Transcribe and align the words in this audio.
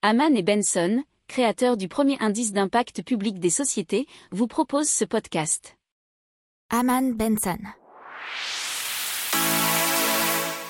Haman 0.00 0.36
et 0.36 0.44
Benson, 0.44 1.02
créateurs 1.26 1.76
du 1.76 1.88
premier 1.88 2.16
indice 2.20 2.52
d'impact 2.52 3.02
public 3.02 3.40
des 3.40 3.50
sociétés, 3.50 4.06
vous 4.30 4.46
proposent 4.46 4.88
ce 4.88 5.04
podcast. 5.04 5.76
Haman 6.70 7.14
Benson. 7.14 7.58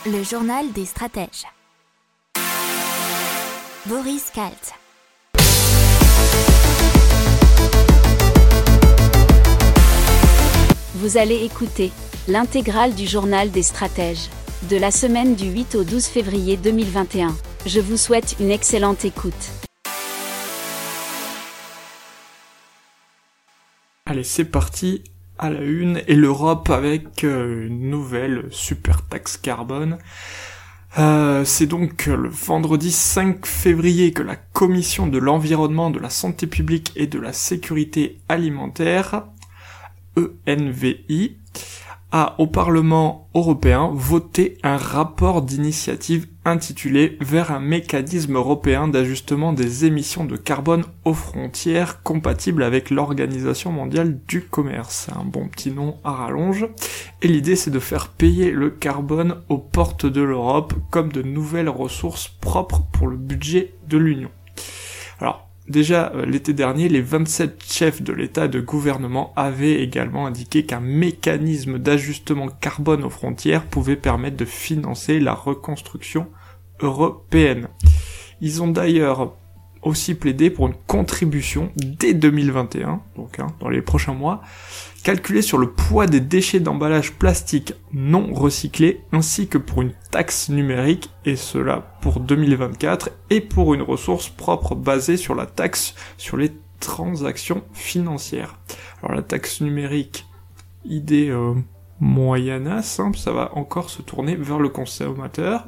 Le 0.07 0.23
journal 0.23 0.73
des 0.73 0.87
stratèges. 0.87 1.45
Boris 3.85 4.31
Kalt. 4.31 4.73
Vous 10.95 11.19
allez 11.19 11.45
écouter 11.45 11.93
l'intégrale 12.29 12.95
du 12.95 13.07
journal 13.07 13.51
des 13.51 13.63
stratèges 13.63 14.31
de 14.71 14.79
la 14.79 14.91
semaine 14.91 15.35
du 15.35 15.51
8 15.51 15.75
au 15.75 15.85
12 15.85 16.07
février 16.07 16.57
2021. 16.57 17.37
Je 17.67 17.81
vous 17.81 17.97
souhaite 17.97 18.37
une 18.41 18.51
excellente 18.51 19.05
écoute. 19.05 19.51
Allez, 24.07 24.25
c'est 24.25 24.45
parti 24.45 25.03
à 25.39 25.51
la 25.51 25.61
une 25.61 26.03
et 26.07 26.15
l'Europe 26.15 26.71
avec 26.71 27.25
euh, 27.25 27.67
une 27.67 27.91
nouvelle 27.91 28.47
super 28.51 29.07
taxe 29.07 29.37
carbone. 29.37 29.99
Euh, 30.99 31.45
c'est 31.45 31.67
donc 31.67 32.07
le 32.07 32.29
vendredi 32.29 32.91
5 32.91 33.45
février 33.45 34.13
que 34.13 34.23
la 34.23 34.37
Commission 34.37 35.07
de 35.07 35.19
l'environnement, 35.19 35.91
de 35.91 35.99
la 35.99 36.11
santé 36.11 36.47
publique 36.47 36.93
et 36.97 37.07
de 37.07 37.19
la 37.19 37.33
sécurité 37.33 38.19
alimentaire, 38.29 39.25
ENVI, 40.49 41.37
a 42.11 42.35
au 42.39 42.47
Parlement 42.47 43.29
européen 43.35 43.91
voté 43.93 44.59
un 44.63 44.77
rapport 44.77 45.43
d'initiative 45.43 46.27
intitulé 46.45 47.19
Vers 47.21 47.53
un 47.53 47.61
mécanisme 47.61 48.37
européen 48.37 48.89
d'ajustement 48.89 49.53
des 49.53 49.85
émissions 49.85 50.25
de 50.25 50.37
carbone 50.37 50.85
aux 51.05 51.13
frontières 51.13 52.03
compatible 52.03 52.63
avec 52.63 52.91
l'Organisation 52.91 53.71
mondiale 53.71 54.19
du 54.27 54.43
commerce. 54.43 55.09
Un 55.15 55.25
bon 55.25 55.49
petit 55.49 55.71
nom 55.71 55.99
à 56.05 56.13
rallonge. 56.13 56.67
Et 57.21 57.29
l'idée 57.29 57.57
c'est 57.57 57.71
de 57.71 57.79
faire 57.79 58.09
payer 58.09 58.51
le 58.51 58.71
carbone 58.71 59.43
aux 59.49 59.59
portes 59.59 60.07
de 60.07 60.23
l'Europe 60.23 60.75
comme 60.91 61.13
de 61.13 61.23
nouvelles 61.23 61.69
ressources 61.69 62.29
propres 62.29 62.83
pour 62.93 63.09
le 63.09 63.17
budget 63.17 63.75
de 63.89 63.99
l'Union. 63.99 64.31
Alors, 65.21 65.48
Déjà 65.69 66.13
euh, 66.15 66.25
l'été 66.25 66.55
dernier, 66.55 66.89
les 66.89 67.03
27 67.03 67.63
chefs 67.63 68.03
de 68.03 68.13
l'État 68.13 68.47
et 68.47 68.49
de 68.49 68.61
gouvernement 68.61 69.33
avaient 69.37 69.83
également 69.83 70.27
indiqué 70.27 70.65
qu'un 70.65 70.81
mécanisme 70.81 71.79
d'ajustement 71.79 72.49
carbone 72.49 73.05
aux 73.05 73.11
frontières 73.11 73.67
pouvait 73.67 73.97
permettre 73.97 74.39
de 74.39 74.47
financer 74.47 75.21
la 75.21 75.35
reconstruction 75.35 76.29
européenne. 76.81 77.69
Ils 78.41 78.63
ont 78.63 78.69
d'ailleurs 78.69 79.37
aussi 79.89 80.15
plaidé 80.15 80.51
pour 80.51 80.69
une 80.69 80.75
contribution 80.87 81.73
dès 81.77 82.15
2021, 82.15 83.01
donc 83.17 83.39
hein, 83.39 83.49
dans 83.61 83.69
les 83.69 83.83
prochains 83.83 84.15
mois, 84.15 84.43
calculée 85.03 85.43
sur 85.43 85.59
le 85.59 85.71
poids 85.71 86.07
des 86.07 86.21
déchets 86.21 86.61
d'emballage 86.61 87.13
plastique 87.13 87.75
non 87.93 88.33
recyclés, 88.33 89.01
ainsi 89.13 89.49
que 89.49 89.59
pour 89.59 89.83
une 89.83 89.95
taxe 90.11 90.49
numérique, 90.49 91.11
et 91.25 91.37
cela 91.37 91.99
pour 92.01 92.21
2024, 92.21 93.11
et 93.31 93.41
pour 93.41 93.75
une 93.75 93.83
ressource 93.83 94.29
propre 94.29 94.75
basée 94.75 95.17
sur 95.17 95.35
la 95.35 95.47
taxe 95.47 95.95
sur 96.17 96.37
les 96.37 96.53
transactions 96.81 97.63
financières. 97.73 98.59
Alors 99.03 99.17
la 99.17 99.23
taxe 99.23 99.61
numérique, 99.61 100.27
idée 100.85 101.31
euh, 101.31 101.55
moyenne, 102.01 102.83
simple, 102.83 103.19
ça 103.19 103.33
va 103.33 103.51
encore 103.55 103.91
se 103.91 104.03
tourner 104.03 104.37
vers 104.37 104.59
le 104.59 104.69
consommateur. 104.69 105.67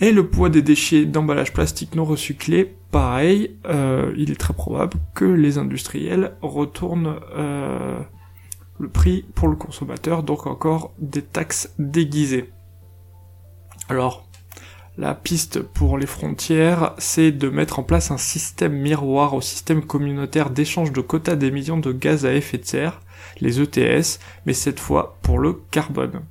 Et 0.00 0.10
le 0.10 0.28
poids 0.28 0.48
des 0.48 0.62
déchets 0.62 1.04
d'emballage 1.04 1.52
plastique 1.52 1.94
non 1.94 2.04
recyclés, 2.04 2.74
pareil, 2.90 3.56
euh, 3.66 4.12
il 4.16 4.30
est 4.30 4.40
très 4.40 4.54
probable 4.54 4.98
que 5.14 5.24
les 5.24 5.58
industriels 5.58 6.32
retournent 6.42 7.16
euh, 7.36 8.00
le 8.78 8.88
prix 8.88 9.24
pour 9.34 9.48
le 9.48 9.56
consommateur, 9.56 10.24
donc 10.24 10.46
encore 10.46 10.92
des 10.98 11.22
taxes 11.22 11.72
déguisées. 11.78 12.50
Alors, 13.88 14.26
la 14.96 15.14
piste 15.14 15.60
pour 15.60 15.98
les 15.98 16.06
frontières, 16.06 16.94
c'est 16.98 17.32
de 17.32 17.48
mettre 17.48 17.78
en 17.78 17.82
place 17.84 18.10
un 18.10 18.18
système 18.18 18.74
miroir 18.74 19.34
au 19.34 19.40
système 19.40 19.84
communautaire 19.84 20.50
d'échange 20.50 20.92
de 20.92 21.00
quotas 21.00 21.36
d'émissions 21.36 21.78
de 21.78 21.92
gaz 21.92 22.26
à 22.26 22.32
effet 22.32 22.58
de 22.58 22.64
serre, 22.64 23.00
les 23.40 23.60
ETS, 23.60 24.18
mais 24.46 24.52
cette 24.52 24.80
fois 24.80 25.18
pour 25.22 25.38
le 25.38 25.60
carbone 25.70 26.22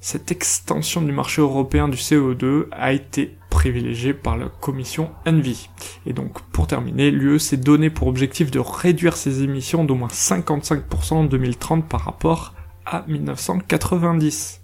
cette 0.00 0.30
extension 0.30 1.02
du 1.02 1.12
marché 1.12 1.42
européen 1.42 1.88
du 1.88 1.96
CO2 1.96 2.66
a 2.72 2.92
été 2.92 3.36
privilégiée 3.50 4.14
par 4.14 4.36
la 4.36 4.46
commission 4.48 5.10
Envy. 5.26 5.68
Et 6.06 6.12
donc, 6.12 6.40
pour 6.52 6.66
terminer, 6.66 7.10
l'UE 7.10 7.38
s'est 7.38 7.56
donné 7.56 7.90
pour 7.90 8.06
objectif 8.08 8.50
de 8.50 8.60
réduire 8.60 9.16
ses 9.16 9.42
émissions 9.42 9.84
d'au 9.84 9.94
moins 9.96 10.08
55% 10.08 11.14
en 11.14 11.24
2030 11.24 11.88
par 11.88 12.04
rapport 12.04 12.54
à 12.86 13.04
1990. 13.08 14.60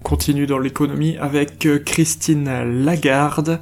On 0.00 0.02
continue 0.02 0.46
dans 0.46 0.58
l'économie 0.58 1.16
avec 1.18 1.66
euh, 1.66 1.78
Christine 1.78 2.84
Lagarde 2.84 3.60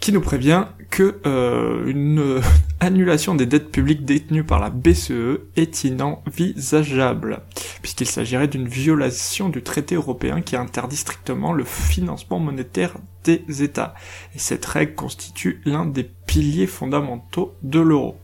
qui 0.00 0.12
nous 0.12 0.20
prévient 0.20 0.64
que 0.88 1.20
euh, 1.26 1.86
une 1.86 2.18
euh, 2.18 2.40
annulation 2.80 3.34
des 3.34 3.46
dettes 3.46 3.70
publiques 3.70 4.04
détenues 4.04 4.44
par 4.44 4.58
la 4.58 4.70
BCE 4.70 5.40
est 5.56 5.84
inenvisageable, 5.84 7.42
puisqu'il 7.82 8.06
s'agirait 8.06 8.48
d'une 8.48 8.66
violation 8.66 9.48
du 9.48 9.62
traité 9.62 9.94
européen 9.94 10.40
qui 10.40 10.56
interdit 10.56 10.96
strictement 10.96 11.52
le 11.52 11.64
financement 11.64 12.38
monétaire 12.38 12.94
des 13.24 13.44
États. 13.62 13.94
Et 14.34 14.38
cette 14.38 14.64
règle 14.64 14.94
constitue 14.94 15.60
l'un 15.64 15.86
des 15.86 16.10
piliers 16.26 16.66
fondamentaux 16.66 17.54
de 17.62 17.80
l'euro. 17.80 18.16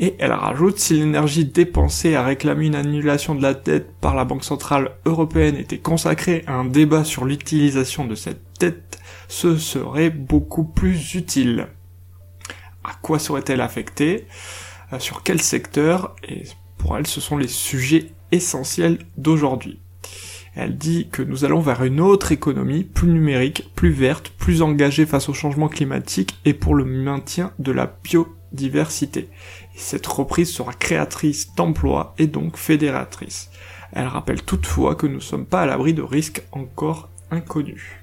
Et 0.00 0.14
elle 0.20 0.32
rajoute, 0.32 0.78
si 0.78 0.94
l'énergie 0.94 1.44
dépensée 1.44 2.14
à 2.14 2.22
réclamer 2.22 2.66
une 2.66 2.76
annulation 2.76 3.34
de 3.34 3.42
la 3.42 3.54
dette 3.54 3.90
par 4.00 4.14
la 4.14 4.24
Banque 4.24 4.44
Centrale 4.44 4.92
Européenne 5.04 5.56
était 5.56 5.78
consacrée 5.78 6.44
à 6.46 6.54
un 6.54 6.64
débat 6.64 7.02
sur 7.02 7.24
l'utilisation 7.24 8.04
de 8.04 8.14
cette 8.14 8.42
dette, 8.60 9.00
ce 9.28 9.58
serait 9.58 10.10
beaucoup 10.10 10.64
plus 10.64 11.14
utile. 11.14 11.68
À 12.82 12.94
quoi 13.02 13.18
serait-elle 13.18 13.60
affectée? 13.60 14.26
Euh, 14.92 14.98
Sur 14.98 15.22
quel 15.22 15.40
secteur? 15.40 16.16
Et 16.26 16.44
pour 16.78 16.96
elle, 16.96 17.06
ce 17.06 17.20
sont 17.20 17.36
les 17.36 17.48
sujets 17.48 18.10
essentiels 18.32 18.98
d'aujourd'hui. 19.16 19.78
Elle 20.54 20.76
dit 20.76 21.08
que 21.12 21.22
nous 21.22 21.44
allons 21.44 21.60
vers 21.60 21.84
une 21.84 22.00
autre 22.00 22.32
économie, 22.32 22.82
plus 22.82 23.08
numérique, 23.08 23.70
plus 23.76 23.90
verte, 23.90 24.30
plus 24.30 24.62
engagée 24.62 25.06
face 25.06 25.28
au 25.28 25.34
changement 25.34 25.68
climatique 25.68 26.38
et 26.44 26.54
pour 26.54 26.74
le 26.74 26.84
maintien 26.84 27.52
de 27.58 27.70
la 27.70 27.86
biodiversité. 28.02 29.28
Et 29.74 29.78
cette 29.78 30.06
reprise 30.06 30.52
sera 30.52 30.72
créatrice 30.72 31.54
d'emplois 31.54 32.14
et 32.18 32.26
donc 32.26 32.56
fédératrice. 32.56 33.50
Elle 33.92 34.06
rappelle 34.06 34.42
toutefois 34.42 34.94
que 34.96 35.06
nous 35.06 35.16
ne 35.16 35.20
sommes 35.20 35.46
pas 35.46 35.62
à 35.62 35.66
l'abri 35.66 35.94
de 35.94 36.02
risques 36.02 36.42
encore 36.50 37.08
inconnus. 37.30 37.97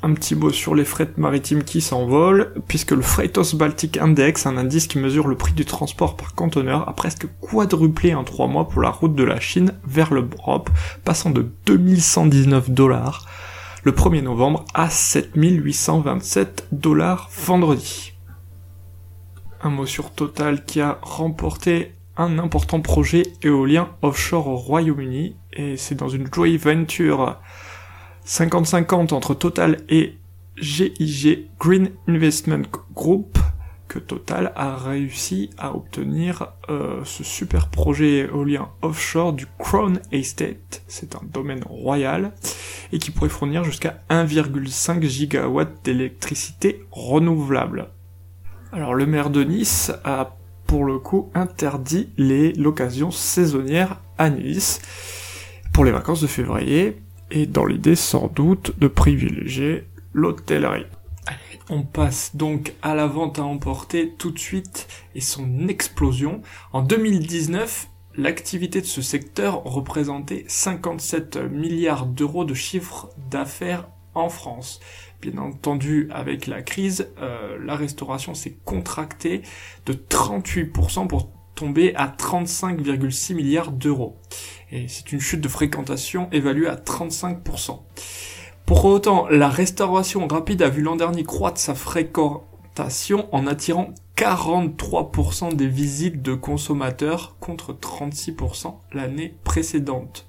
Un 0.00 0.14
petit 0.14 0.36
mot 0.36 0.50
sur 0.50 0.76
les 0.76 0.84
frettes 0.84 1.18
maritimes 1.18 1.64
qui 1.64 1.80
s'envolent, 1.80 2.54
puisque 2.68 2.92
le 2.92 3.02
Freightos 3.02 3.56
Baltic 3.56 3.96
Index, 3.98 4.46
un 4.46 4.56
indice 4.56 4.86
qui 4.86 4.98
mesure 4.98 5.26
le 5.26 5.36
prix 5.36 5.52
du 5.52 5.64
transport 5.64 6.16
par 6.16 6.36
conteneur, 6.36 6.88
a 6.88 6.92
presque 6.92 7.26
quadruplé 7.40 8.14
en 8.14 8.22
trois 8.22 8.46
mois 8.46 8.68
pour 8.68 8.80
la 8.80 8.90
route 8.90 9.16
de 9.16 9.24
la 9.24 9.40
Chine 9.40 9.74
vers 9.84 10.14
l'Europe, 10.14 10.70
passant 11.04 11.30
de 11.30 11.50
2119 11.66 12.70
dollars 12.70 13.26
le 13.82 13.90
1er 13.92 14.22
novembre 14.22 14.64
à 14.72 14.88
7827 14.88 16.68
dollars 16.70 17.28
vendredi. 17.44 18.12
Un 19.62 19.70
mot 19.70 19.86
sur 19.86 20.12
Total 20.12 20.64
qui 20.64 20.80
a 20.80 20.98
remporté 21.02 21.94
un 22.16 22.38
important 22.38 22.80
projet 22.80 23.22
éolien 23.42 23.88
offshore 24.02 24.46
au 24.46 24.56
Royaume-Uni, 24.56 25.36
et 25.52 25.76
c'est 25.76 25.94
dans 25.94 26.08
une 26.08 26.28
joint 26.32 26.56
venture 26.56 27.40
50-50 28.28 29.14
entre 29.14 29.32
Total 29.32 29.78
et 29.88 30.18
GIG 30.58 31.48
Green 31.58 31.90
Investment 32.06 32.64
Group 32.94 33.38
que 33.88 33.98
Total 33.98 34.52
a 34.54 34.76
réussi 34.76 35.48
à 35.56 35.74
obtenir 35.74 36.52
euh, 36.68 37.00
ce 37.04 37.24
super 37.24 37.68
projet 37.68 38.18
éolien 38.18 38.68
offshore 38.82 39.32
du 39.32 39.46
Crown 39.58 39.98
Estate, 40.12 40.82
c'est 40.88 41.16
un 41.16 41.22
domaine 41.32 41.62
royal, 41.64 42.34
et 42.92 42.98
qui 42.98 43.10
pourrait 43.12 43.30
fournir 43.30 43.64
jusqu'à 43.64 44.02
1,5 44.10 45.02
gigawatt 45.04 45.70
d'électricité 45.82 46.84
renouvelable. 46.90 47.88
Alors 48.72 48.94
le 48.94 49.06
maire 49.06 49.30
de 49.30 49.42
Nice 49.42 49.90
a 50.04 50.36
pour 50.66 50.84
le 50.84 50.98
coup 50.98 51.30
interdit 51.32 52.10
les 52.18 52.52
locations 52.52 53.10
saisonnières 53.10 54.02
à 54.18 54.28
Nice 54.28 54.82
pour 55.72 55.86
les 55.86 55.92
vacances 55.92 56.20
de 56.20 56.26
février, 56.26 57.00
et 57.30 57.46
dans 57.46 57.64
l'idée 57.64 57.96
sans 57.96 58.28
doute 58.28 58.78
de 58.78 58.88
privilégier 58.88 59.84
l'hôtellerie. 60.12 60.86
On 61.70 61.82
passe 61.82 62.34
donc 62.34 62.72
à 62.80 62.94
la 62.94 63.06
vente 63.06 63.38
à 63.38 63.44
emporter 63.44 64.14
tout 64.16 64.30
de 64.30 64.38
suite 64.38 64.88
et 65.14 65.20
son 65.20 65.68
explosion. 65.68 66.40
En 66.72 66.80
2019, 66.80 67.88
l'activité 68.16 68.80
de 68.80 68.86
ce 68.86 69.02
secteur 69.02 69.62
représentait 69.64 70.44
57 70.48 71.36
milliards 71.50 72.06
d'euros 72.06 72.46
de 72.46 72.54
chiffre 72.54 73.10
d'affaires 73.30 73.88
en 74.14 74.30
France. 74.30 74.80
Bien 75.20 75.36
entendu, 75.38 76.08
avec 76.10 76.46
la 76.46 76.62
crise, 76.62 77.08
euh, 77.20 77.58
la 77.62 77.76
restauration 77.76 78.34
s'est 78.34 78.56
contractée 78.64 79.42
de 79.84 79.92
38% 79.92 81.06
pour 81.06 81.30
tomber 81.58 81.92
à 81.96 82.06
35,6 82.06 83.34
milliards 83.34 83.72
d'euros. 83.72 84.16
Et 84.70 84.86
c'est 84.86 85.10
une 85.10 85.18
chute 85.18 85.40
de 85.40 85.48
fréquentation 85.48 86.28
évaluée 86.30 86.68
à 86.68 86.76
35%. 86.76 87.80
Pour 88.64 88.84
autant, 88.84 89.26
la 89.28 89.48
restauration 89.48 90.28
rapide 90.28 90.62
a 90.62 90.68
vu 90.68 90.82
l'an 90.82 90.94
dernier 90.94 91.24
croître 91.24 91.60
sa 91.60 91.74
fréquentation 91.74 93.28
en 93.32 93.48
attirant 93.48 93.92
43% 94.16 95.56
des 95.56 95.66
visites 95.66 96.22
de 96.22 96.34
consommateurs 96.34 97.36
contre 97.40 97.72
36% 97.72 98.76
l'année 98.92 99.34
précédente. 99.42 100.28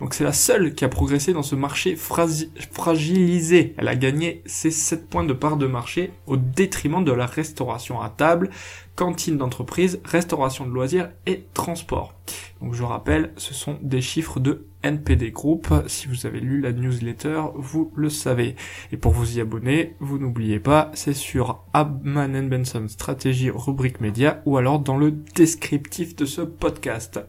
Donc 0.00 0.12
c'est 0.12 0.24
la 0.24 0.32
seule 0.32 0.74
qui 0.74 0.84
a 0.84 0.88
progressé 0.88 1.32
dans 1.32 1.42
ce 1.42 1.54
marché 1.54 1.96
fragilisé. 1.96 3.74
Elle 3.78 3.88
a 3.88 3.94
gagné 3.94 4.42
ses 4.44 4.70
7 4.70 5.08
points 5.08 5.24
de 5.24 5.32
part 5.32 5.56
de 5.56 5.66
marché 5.66 6.12
au 6.26 6.36
détriment 6.36 7.04
de 7.04 7.12
la 7.12 7.26
restauration 7.26 8.00
à 8.00 8.10
table, 8.10 8.50
cantine 8.96 9.36
d'entreprise, 9.36 10.00
restauration 10.04 10.66
de 10.66 10.72
loisirs 10.72 11.10
et 11.26 11.44
transport. 11.54 12.14
Donc 12.60 12.74
je 12.74 12.82
rappelle, 12.82 13.32
ce 13.36 13.54
sont 13.54 13.78
des 13.82 14.00
chiffres 14.00 14.40
de 14.40 14.66
NPD 14.82 15.30
Group. 15.30 15.68
Si 15.86 16.08
vous 16.08 16.26
avez 16.26 16.40
lu 16.40 16.60
la 16.60 16.72
newsletter, 16.72 17.42
vous 17.54 17.92
le 17.94 18.08
savez. 18.08 18.56
Et 18.92 18.96
pour 18.96 19.12
vous 19.12 19.36
y 19.36 19.40
abonner, 19.40 19.94
vous 20.00 20.18
n'oubliez 20.18 20.58
pas, 20.58 20.90
c'est 20.94 21.12
sur 21.12 21.62
Abman 21.74 22.48
Benson 22.48 22.86
Stratégie 22.88 23.50
rubrique 23.50 24.00
média 24.00 24.42
ou 24.46 24.56
alors 24.56 24.80
dans 24.80 24.96
le 24.96 25.10
descriptif 25.10 26.16
de 26.16 26.24
ce 26.24 26.40
podcast. 26.40 27.20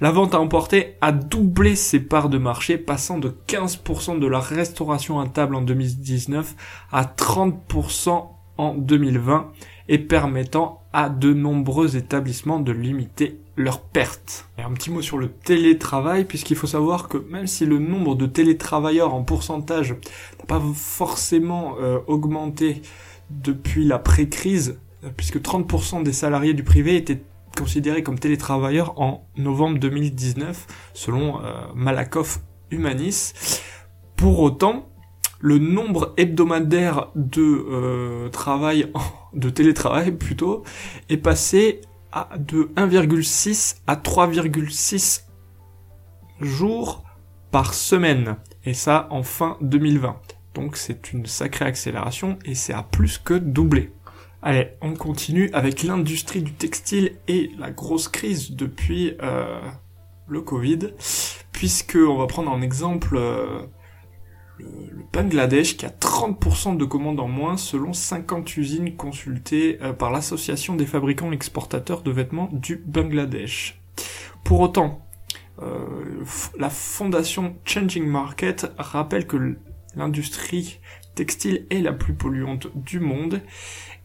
La 0.00 0.10
vente 0.10 0.34
à 0.34 0.40
emporter 0.40 0.96
a 1.00 1.12
doublé 1.12 1.76
ses 1.76 2.00
parts 2.00 2.28
de 2.28 2.38
marché, 2.38 2.78
passant 2.78 3.18
de 3.18 3.34
15% 3.46 4.18
de 4.18 4.26
la 4.26 4.40
restauration 4.40 5.20
à 5.20 5.28
table 5.28 5.54
en 5.54 5.62
2019 5.62 6.54
à 6.90 7.04
30% 7.04 8.28
en 8.56 8.74
2020 8.74 9.52
et 9.90 9.98
permettant 9.98 10.84
à 10.92 11.08
de 11.08 11.34
nombreux 11.34 11.96
établissements 11.96 12.60
de 12.60 12.70
limiter 12.70 13.40
leurs 13.56 13.80
pertes. 13.80 14.48
Et 14.56 14.62
un 14.62 14.70
petit 14.70 14.88
mot 14.88 15.02
sur 15.02 15.18
le 15.18 15.28
télétravail, 15.28 16.24
puisqu'il 16.24 16.56
faut 16.56 16.68
savoir 16.68 17.08
que 17.08 17.18
même 17.18 17.48
si 17.48 17.66
le 17.66 17.80
nombre 17.80 18.14
de 18.14 18.26
télétravailleurs 18.26 19.12
en 19.12 19.24
pourcentage 19.24 19.90
n'a 20.38 20.46
pas 20.46 20.62
forcément 20.74 21.74
euh, 21.80 21.98
augmenté 22.06 22.82
depuis 23.30 23.84
la 23.84 23.98
pré-crise, 23.98 24.78
euh, 25.02 25.10
puisque 25.16 25.40
30% 25.40 26.04
des 26.04 26.12
salariés 26.12 26.54
du 26.54 26.62
privé 26.62 26.94
étaient 26.96 27.22
considérés 27.58 28.04
comme 28.04 28.18
télétravailleurs 28.18 28.98
en 29.00 29.26
novembre 29.36 29.80
2019, 29.80 30.68
selon 30.94 31.44
euh, 31.44 31.52
Malakoff 31.74 32.40
Humanis. 32.70 33.32
Pour 34.14 34.38
autant, 34.38 34.88
le 35.40 35.58
nombre 35.58 36.14
hebdomadaire 36.16 37.08
de 37.14 37.42
euh, 37.42 38.28
travail, 38.28 38.92
de 39.34 39.50
télétravail 39.50 40.12
plutôt, 40.12 40.62
est 41.08 41.16
passé 41.16 41.80
à 42.12 42.28
de 42.38 42.70
1,6 42.76 43.78
à 43.86 43.96
3,6 43.96 45.22
jours 46.40 47.04
par 47.50 47.74
semaine. 47.74 48.36
Et 48.64 48.74
ça 48.74 49.08
en 49.10 49.22
fin 49.22 49.56
2020. 49.62 50.16
Donc 50.54 50.76
c'est 50.76 51.12
une 51.12 51.26
sacrée 51.26 51.64
accélération 51.64 52.38
et 52.44 52.54
c'est 52.54 52.74
à 52.74 52.82
plus 52.82 53.18
que 53.18 53.34
doubler. 53.34 53.92
Allez, 54.42 54.70
on 54.80 54.94
continue 54.94 55.50
avec 55.52 55.82
l'industrie 55.82 56.42
du 56.42 56.52
textile 56.52 57.16
et 57.28 57.50
la 57.58 57.70
grosse 57.70 58.08
crise 58.08 58.52
depuis 58.52 59.14
euh, 59.22 59.60
le 60.28 60.40
Covid, 60.40 60.94
puisque 61.52 61.98
on 62.00 62.16
va 62.16 62.26
prendre 62.26 62.50
en 62.50 62.62
exemple 62.62 63.16
euh, 63.16 63.60
le, 64.60 65.04
Bangladesh 65.12 65.76
qui 65.76 65.86
a 65.86 65.88
30% 65.88 66.76
de 66.76 66.84
commandes 66.84 67.18
en 67.18 67.26
moins 67.26 67.56
selon 67.56 67.92
50 67.92 68.56
usines 68.56 68.96
consultées 68.96 69.78
euh, 69.82 69.92
par 69.92 70.12
l'association 70.12 70.76
des 70.76 70.86
fabricants 70.86 71.32
exportateurs 71.32 72.02
de 72.02 72.10
vêtements 72.12 72.48
du 72.52 72.76
Bangladesh. 72.76 73.80
Pour 74.44 74.60
autant, 74.60 75.06
la 76.58 76.70
fondation 76.70 77.56
Changing 77.66 78.06
Market 78.06 78.72
rappelle 78.78 79.26
que 79.26 79.58
l'industrie 79.94 80.80
textile 81.14 81.66
est 81.70 81.80
la 81.80 81.92
plus 81.92 82.14
polluante 82.14 82.68
du 82.74 82.98
monde 83.00 83.42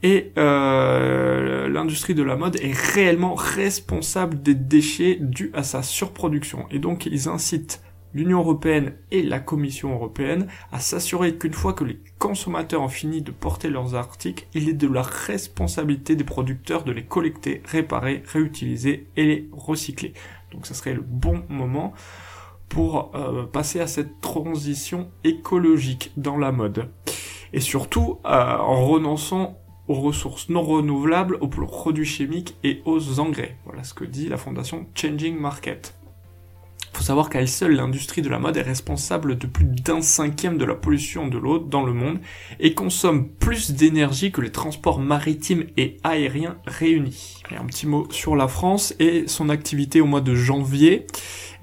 et 0.04 0.34
euh, 0.38 1.70
l'industrie 1.70 2.14
de 2.14 2.24
la 2.24 2.36
mode 2.36 2.58
est 2.62 2.78
réellement 2.78 3.36
responsable 3.36 4.42
des 4.42 4.54
déchets 4.54 5.18
dus 5.20 5.52
à 5.54 5.64
sa 5.64 5.82
surproduction. 5.82 6.68
Et 6.72 6.80
donc 6.80 7.06
ils 7.06 7.28
incitent 7.28 7.82
l'Union 8.16 8.40
européenne 8.40 8.94
et 9.12 9.22
la 9.22 9.40
Commission 9.40 9.94
européenne 9.94 10.48
à 10.72 10.80
s'assurer 10.80 11.36
qu'une 11.36 11.54
fois 11.54 11.74
que 11.74 11.84
les 11.84 12.00
consommateurs 12.18 12.82
ont 12.82 12.90
fini 12.90 13.22
de 13.22 13.32
porter 13.32 13.70
leurs 13.70 13.94
articles, 13.94 14.48
il 14.54 14.70
est 14.70 14.74
de 14.74 14.88
la 14.88 15.02
responsabilité 15.02 16.16
des 16.16 16.24
producteurs 16.24 16.86
de 16.86 16.94
les 16.94 17.04
collecter, 17.04 17.62
réparer, 17.66 18.24
réutiliser 18.26 19.10
et 19.18 19.26
les 19.26 19.50
recycler. 19.52 20.14
Donc 20.54 20.66
ça 20.66 20.74
serait 20.74 20.94
le 20.94 21.04
bon 21.06 21.44
moment 21.50 21.94
pour 22.70 23.12
euh, 23.16 23.46
passer 23.46 23.82
à 23.82 23.88
cette 23.88 24.22
transition 24.22 25.12
écologique 25.26 26.14
dans 26.16 26.38
la 26.38 26.54
mode. 26.54 26.90
Et 27.52 27.60
surtout 27.60 28.20
euh, 28.26 28.58
en 28.58 28.88
renonçant 28.88 29.60
aux 29.90 29.94
ressources 29.94 30.48
non 30.48 30.64
renouvelables, 30.64 31.38
aux 31.42 31.48
produits 31.48 32.06
chimiques 32.06 32.56
et 32.64 32.82
aux 32.86 33.20
engrais. 33.20 33.58
Voilà 33.66 33.84
ce 33.84 33.94
que 33.94 34.06
dit 34.06 34.30
la 34.30 34.38
fondation 34.38 34.88
Changing 34.96 35.38
Market. 35.38 35.94
Faut 36.96 37.04
savoir 37.04 37.30
qu'à 37.30 37.42
elle 37.42 37.50
seule, 37.50 37.76
l'industrie 37.76 38.22
de 38.22 38.30
la 38.30 38.40
mode 38.40 38.56
est 38.56 38.62
responsable 38.62 39.38
de 39.38 39.48
plus 39.48 39.66
d'un 39.66 40.02
cinquième 40.02 40.58
de 40.58 40.64
la 40.64 40.76
pollution 40.76 41.28
de 41.28 41.38
l'eau 41.38 41.60
dans 41.60 41.84
le 41.84 41.92
monde 41.92 42.20
et 42.62 42.74
consomme 42.74 43.28
plus 43.28 43.72
d'énergie 43.72 44.32
que 44.32 44.40
les 44.40 44.50
transports 44.50 45.00
maritimes 45.00 45.66
et 45.76 45.98
aériens 46.06 46.56
réunis. 46.66 47.44
Un 47.52 47.66
petit 47.66 47.86
mot 47.86 48.08
sur 48.12 48.38
la 48.38 48.48
France 48.48 48.96
et 48.98 49.26
son 49.28 49.50
activité 49.50 50.00
au 50.00 50.06
mois 50.06 50.22
de 50.22 50.36
janvier. 50.36 51.06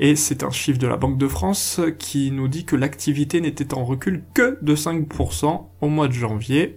Et 0.01 0.17
c'est 0.17 0.43
un 0.43 0.51
chiffre 0.51 0.79
de 0.79 0.87
la 0.87 0.99
Banque 0.99 1.17
de 1.17 1.29
France 1.29 1.81
qui 1.99 2.31
nous 2.31 2.47
dit 2.47 2.67
que 2.67 2.77
l'activité 2.77 3.41
n'était 3.41 3.73
en 3.73 3.87
recul 3.87 4.25
que 4.35 4.59
de 4.61 4.77
5% 4.77 5.63
au 5.81 5.89
mois 5.89 6.09
de 6.09 6.13
janvier. 6.13 6.77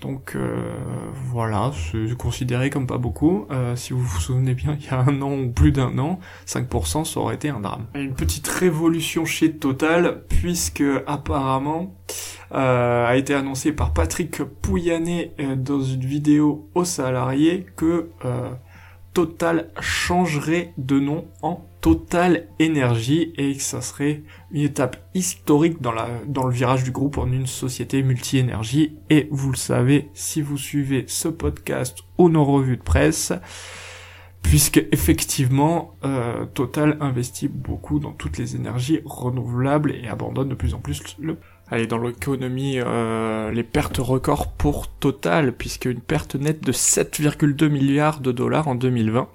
Donc 0.00 0.36
euh, 0.36 0.74
voilà, 1.26 1.72
c'est 1.74 2.16
considéré 2.16 2.70
comme 2.70 2.86
pas 2.86 2.98
beaucoup. 2.98 3.46
Euh, 3.50 3.74
si 3.74 3.92
vous 3.92 4.00
vous 4.00 4.20
souvenez 4.20 4.54
bien, 4.54 4.76
il 4.78 4.86
y 4.86 4.90
a 4.90 5.00
un 5.00 5.20
an 5.22 5.36
ou 5.36 5.50
plus 5.50 5.72
d'un 5.72 5.98
an, 5.98 6.20
5% 6.46 7.04
ça 7.04 7.20
aurait 7.20 7.34
été 7.34 7.48
un 7.48 7.60
drame. 7.60 7.86
Une 7.94 8.14
petite 8.14 8.46
révolution 8.46 9.24
chez 9.24 9.52
Total, 9.52 10.22
puisque 10.28 10.84
apparemment 11.06 11.94
euh, 12.52 13.06
a 13.06 13.16
été 13.16 13.34
annoncé 13.34 13.72
par 13.72 13.92
Patrick 13.92 14.42
Pouyanné 14.42 15.32
dans 15.56 15.80
une 15.80 16.04
vidéo 16.04 16.68
aux 16.74 16.84
salariés 16.84 17.66
que 17.76 18.10
Total 19.14 19.70
changerait 19.80 20.72
de 20.78 21.00
nom 21.00 21.26
en 21.42 21.67
Total 21.80 22.48
Énergie 22.58 23.32
et 23.36 23.54
que 23.54 23.62
ça 23.62 23.80
serait 23.80 24.22
une 24.50 24.62
étape 24.62 24.96
historique 25.14 25.80
dans, 25.80 25.92
la, 25.92 26.08
dans 26.26 26.46
le 26.46 26.52
virage 26.52 26.84
du 26.84 26.90
groupe 26.90 27.18
en 27.18 27.30
une 27.30 27.46
société 27.46 28.02
multi-énergie. 28.02 28.96
Et 29.10 29.28
vous 29.30 29.50
le 29.50 29.56
savez, 29.56 30.08
si 30.14 30.42
vous 30.42 30.58
suivez 30.58 31.04
ce 31.06 31.28
podcast 31.28 31.98
ou 32.18 32.28
nos 32.28 32.44
revues 32.44 32.76
de 32.76 32.82
presse, 32.82 33.32
puisque 34.42 34.84
effectivement 34.92 35.94
euh, 36.04 36.46
Total 36.46 36.96
investit 37.00 37.48
beaucoup 37.48 38.00
dans 38.00 38.12
toutes 38.12 38.38
les 38.38 38.56
énergies 38.56 39.00
renouvelables 39.04 39.94
et 39.94 40.08
abandonne 40.08 40.48
de 40.48 40.54
plus 40.54 40.74
en 40.74 40.78
plus 40.78 41.02
le 41.18 41.36
Allez, 41.70 41.86
dans 41.86 41.98
l'économie, 41.98 42.78
euh, 42.78 43.50
les 43.50 43.62
pertes 43.62 43.98
records 43.98 44.52
pour 44.52 44.88
Total, 44.88 45.52
puisque 45.52 45.84
une 45.84 46.00
perte 46.00 46.34
nette 46.34 46.64
de 46.64 46.72
7,2 46.72 47.68
milliards 47.68 48.20
de 48.20 48.32
dollars 48.32 48.68
en 48.68 48.74
2020 48.74 49.28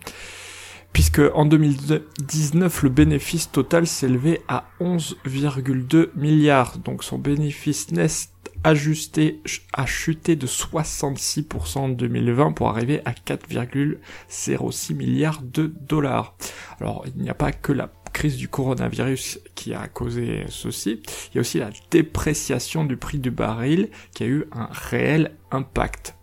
puisque 0.94 1.22
en 1.34 1.46
2019 1.46 2.84
le 2.84 2.90
bénéfice 2.90 3.52
total 3.52 3.88
s'élevait 3.88 4.42
à 4.48 4.66
11,2 4.80 6.10
milliards, 6.16 6.78
donc 6.78 7.04
son 7.04 7.18
bénéfice 7.18 7.92
net 7.92 8.30
ajusté 8.64 9.42
a 9.74 9.86
chuté 9.86 10.36
de 10.36 10.48
66% 10.48 11.78
en 11.78 11.90
2020 11.90 12.54
pour 12.54 12.70
arriver 12.70 13.02
à 13.04 13.12
4,06 13.12 14.96
milliards 14.96 15.42
de 15.42 15.74
dollars. 15.82 16.36
Alors 16.80 17.04
il 17.08 17.22
n'y 17.22 17.30
a 17.30 17.34
pas 17.34 17.52
que 17.52 17.74
la 17.74 17.92
crise 18.14 18.38
du 18.38 18.48
coronavirus 18.48 19.40
qui 19.56 19.74
a 19.74 19.88
causé 19.88 20.46
ceci, 20.48 21.02
il 21.32 21.36
y 21.36 21.38
a 21.40 21.42
aussi 21.42 21.58
la 21.58 21.72
dépréciation 21.90 22.86
du 22.86 22.96
prix 22.96 23.18
du 23.18 23.32
baril 23.32 23.90
qui 24.14 24.24
a 24.24 24.28
eu 24.28 24.46
un 24.52 24.70
réel 24.72 25.32
impact 25.52 26.16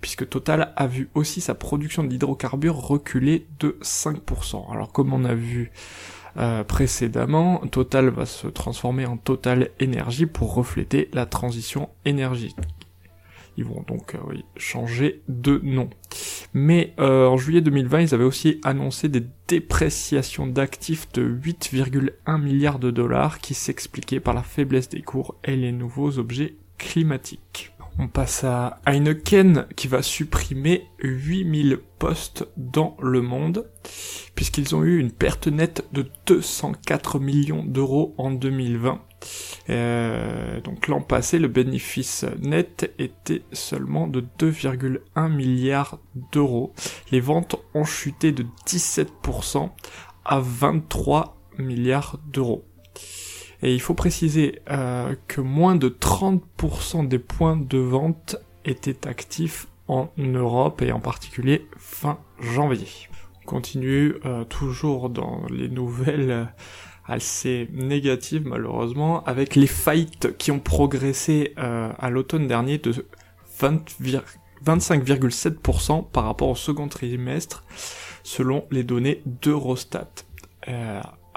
puisque 0.00 0.28
Total 0.28 0.72
a 0.76 0.86
vu 0.86 1.08
aussi 1.14 1.40
sa 1.40 1.54
production 1.54 2.04
d'hydrocarbures 2.04 2.76
reculer 2.76 3.46
de 3.58 3.76
5%. 3.82 4.72
Alors 4.72 4.92
comme 4.92 5.12
on 5.12 5.24
a 5.24 5.34
vu 5.34 5.72
euh, 6.36 6.64
précédemment, 6.64 7.58
Total 7.70 8.08
va 8.08 8.26
se 8.26 8.46
transformer 8.46 9.06
en 9.06 9.16
Total 9.16 9.70
Énergie 9.78 10.26
pour 10.26 10.54
refléter 10.54 11.08
la 11.12 11.26
transition 11.26 11.88
énergétique. 12.04 12.56
Ils 13.56 13.64
vont 13.64 13.84
donc 13.86 14.14
euh, 14.14 14.18
changer 14.56 15.22
de 15.28 15.60
nom. 15.62 15.90
Mais 16.54 16.94
euh, 16.98 17.26
en 17.26 17.36
juillet 17.36 17.60
2020, 17.60 18.00
ils 18.00 18.14
avaient 18.14 18.24
aussi 18.24 18.60
annoncé 18.64 19.08
des 19.08 19.24
dépréciations 19.48 20.46
d'actifs 20.46 21.10
de 21.12 21.22
8,1 21.22 22.40
milliards 22.40 22.78
de 22.78 22.90
dollars 22.90 23.38
qui 23.38 23.54
s'expliquaient 23.54 24.20
par 24.20 24.34
la 24.34 24.42
faiblesse 24.42 24.88
des 24.88 25.02
cours 25.02 25.34
et 25.44 25.56
les 25.56 25.72
nouveaux 25.72 26.18
objets 26.18 26.54
climatique. 26.78 27.69
On 27.98 28.08
passe 28.08 28.44
à 28.44 28.80
Heineken 28.86 29.66
qui 29.76 29.88
va 29.88 30.02
supprimer 30.02 30.86
8000 31.00 31.78
postes 31.98 32.48
dans 32.56 32.96
le 33.00 33.20
monde 33.20 33.70
puisqu'ils 34.34 34.74
ont 34.74 34.82
eu 34.84 34.98
une 34.98 35.12
perte 35.12 35.48
nette 35.48 35.86
de 35.92 36.06
204 36.26 37.18
millions 37.18 37.64
d'euros 37.64 38.14
en 38.16 38.30
2020. 38.30 39.02
Euh, 39.68 40.60
donc 40.62 40.88
l'an 40.88 41.02
passé, 41.02 41.38
le 41.38 41.48
bénéfice 41.48 42.24
net 42.40 42.92
était 42.98 43.42
seulement 43.52 44.06
de 44.06 44.24
2,1 44.38 45.30
milliards 45.30 45.98
d'euros. 46.32 46.72
Les 47.12 47.20
ventes 47.20 47.56
ont 47.74 47.84
chuté 47.84 48.32
de 48.32 48.46
17% 48.66 49.70
à 50.24 50.40
23 50.40 51.36
milliards 51.58 52.18
d'euros. 52.26 52.64
Et 53.62 53.74
il 53.74 53.80
faut 53.80 53.94
préciser 53.94 54.60
euh, 54.70 55.14
que 55.28 55.40
moins 55.40 55.76
de 55.76 55.88
30% 55.88 57.08
des 57.08 57.18
points 57.18 57.56
de 57.56 57.78
vente 57.78 58.36
étaient 58.64 59.06
actifs 59.06 59.68
en 59.88 60.08
Europe 60.16 60.82
et 60.82 60.92
en 60.92 61.00
particulier 61.00 61.66
fin 61.76 62.18
janvier. 62.40 62.86
On 63.42 63.46
continue 63.46 64.14
euh, 64.24 64.44
toujours 64.44 65.10
dans 65.10 65.42
les 65.50 65.68
nouvelles 65.68 66.30
euh, 66.30 66.44
assez 67.06 67.68
négatives 67.72 68.46
malheureusement 68.46 69.24
avec 69.24 69.56
les 69.56 69.66
fights 69.66 70.36
qui 70.38 70.52
ont 70.52 70.60
progressé 70.60 71.54
à 71.56 72.08
l'automne 72.08 72.46
dernier 72.46 72.78
de 72.78 73.04
25,7% 73.60 76.08
par 76.08 76.24
rapport 76.24 76.50
au 76.50 76.54
second 76.54 76.86
trimestre 76.86 77.64
selon 78.22 78.64
les 78.70 78.84
données 78.84 79.22
d'Eurostat. 79.26 80.06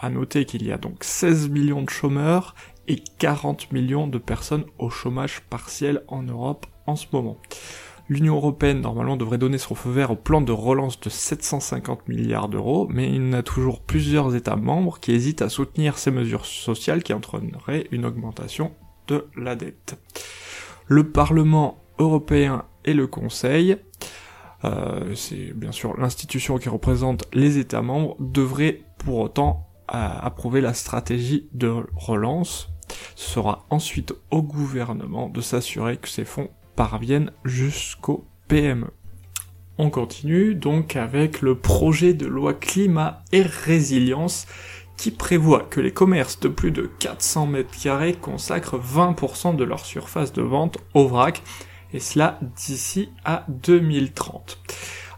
À 0.04 0.10
noter 0.10 0.44
qu'il 0.44 0.66
y 0.68 0.72
a 0.74 0.78
donc 0.78 1.06
16 1.06 1.48
millions 1.48 1.82
de 1.82 1.90
chômeurs 1.90 2.56
et 2.90 3.02
40 3.20 3.72
millions 3.72 4.06
de 4.06 4.18
personnes 4.18 4.66
au 4.78 4.90
chômage 4.90 5.40
partiel 5.50 6.04
en 6.10 6.24
Europe 6.24 6.66
en 6.88 6.98
ce 6.98 7.06
moment. 7.14 7.38
L'Union 8.10 8.36
européenne 8.36 8.82
normalement 8.82 9.16
devrait 9.16 9.38
donner 9.38 9.58
son 9.58 9.76
feu 9.76 9.92
vert 9.92 10.12
au 10.12 10.18
plan 10.18 10.42
de 10.42 10.52
relance 10.52 11.00
de 11.00 11.10
750 11.10 12.10
milliards 12.10 12.50
d'euros, 12.50 12.86
mais 12.90 13.10
il 13.10 13.32
y 13.32 13.34
a 13.34 13.44
toujours 13.44 13.80
plusieurs 13.80 14.36
États 14.36 14.58
membres 14.58 15.00
qui 15.00 15.14
hésitent 15.14 15.42
à 15.42 15.48
soutenir 15.48 15.98
ces 15.98 16.12
mesures 16.12 16.46
sociales 16.46 17.02
qui 17.02 17.14
entraîneraient 17.14 17.88
une 17.92 18.04
augmentation 18.04 18.74
de 19.08 19.28
la 19.38 19.56
dette. 19.56 19.98
Le 20.86 21.12
Parlement 21.12 21.82
européen 21.98 22.66
et 22.84 22.94
le 22.94 23.08
Conseil, 23.08 23.78
euh, 24.66 25.16
c'est 25.16 25.54
bien 25.58 25.72
sûr 25.72 25.98
l'institution 25.98 26.58
qui 26.58 26.68
représente 26.68 27.24
les 27.32 27.58
États 27.58 27.82
membres, 27.82 28.18
devraient 28.20 28.82
pour 28.98 29.20
autant 29.20 29.70
à 29.88 30.26
approuver 30.26 30.62
la 30.62 30.74
stratégie 30.74 31.48
de 31.54 31.74
relance. 31.96 32.70
Ce 33.16 33.32
sera 33.32 33.66
ensuite 33.70 34.14
au 34.32 34.42
gouvernement 34.42 35.30
de 35.30 35.42
s'assurer 35.42 35.98
que 35.98 36.10
ces 36.10 36.26
fonds 36.26 36.50
parviennent 36.76 37.32
jusqu'au 37.44 38.26
PME. 38.48 38.92
On 39.78 39.90
continue 39.90 40.54
donc 40.54 40.96
avec 40.96 41.42
le 41.42 41.58
projet 41.58 42.14
de 42.14 42.28
loi 42.28 42.54
climat 42.54 43.24
et 43.32 43.42
résilience 43.42 44.46
qui 44.98 45.12
prévoit 45.12 45.64
que 45.64 45.82
les 45.82 45.92
commerces 45.92 46.40
de 46.40 46.48
plus 46.48 46.72
de 46.72 46.90
400 47.00 47.48
mètres 47.48 47.78
carrés 47.82 48.14
consacrent 48.14 48.80
20% 48.80 49.56
de 49.56 49.64
leur 49.64 49.86
surface 49.86 50.34
de 50.34 50.44
vente 50.44 50.78
au 50.94 51.08
vrac, 51.08 51.42
et 51.92 52.00
cela 52.00 52.40
d'ici 52.56 53.10
à 53.26 53.46
2030. 53.50 54.60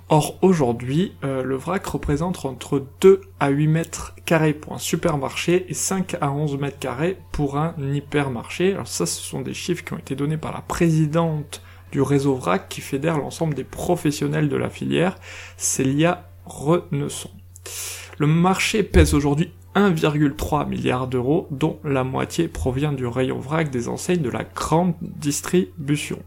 Or 0.09 0.37
aujourd'hui, 0.43 1.13
euh, 1.23 1.41
le 1.41 1.55
vrac 1.55 1.83
représente 1.87 2.45
entre 2.45 2.85
2 3.01 3.21
à 3.39 3.49
8 3.49 3.67
mètres 3.67 4.15
carrés 4.23 4.53
pour 4.53 4.73
un 4.73 4.77
supermarché 4.77 5.65
et 5.67 5.73
5 5.73 6.17
à 6.21 6.31
11 6.31 6.59
mètres 6.59 6.77
carrés 6.77 7.17
pour 7.31 7.57
un 7.57 7.73
hypermarché. 7.79 8.73
Alors 8.73 8.87
ça, 8.87 9.07
ce 9.07 9.19
sont 9.19 9.41
des 9.41 9.55
chiffres 9.55 9.83
qui 9.83 9.93
ont 9.93 9.97
été 9.97 10.15
donnés 10.15 10.37
par 10.37 10.53
la 10.53 10.61
présidente 10.61 11.63
du 11.91 12.01
réseau 12.01 12.35
vrac 12.35 12.69
qui 12.69 12.81
fédère 12.81 13.17
l'ensemble 13.17 13.55
des 13.55 13.63
professionnels 13.63 14.47
de 14.47 14.55
la 14.55 14.69
filière, 14.69 15.15
Célia 15.57 16.29
Renesson. 16.45 17.31
Le 18.19 18.27
marché 18.27 18.83
pèse 18.83 19.15
aujourd'hui 19.15 19.53
1,3 19.75 20.67
milliard 20.67 21.07
d'euros, 21.07 21.47
dont 21.51 21.79
la 21.83 22.03
moitié 22.03 22.47
provient 22.47 22.93
du 22.93 23.05
rayon 23.05 23.39
vrac 23.39 23.69
des 23.69 23.87
enseignes 23.87 24.21
de 24.21 24.29
la 24.29 24.43
grande 24.43 24.93
distribution. 25.01 26.19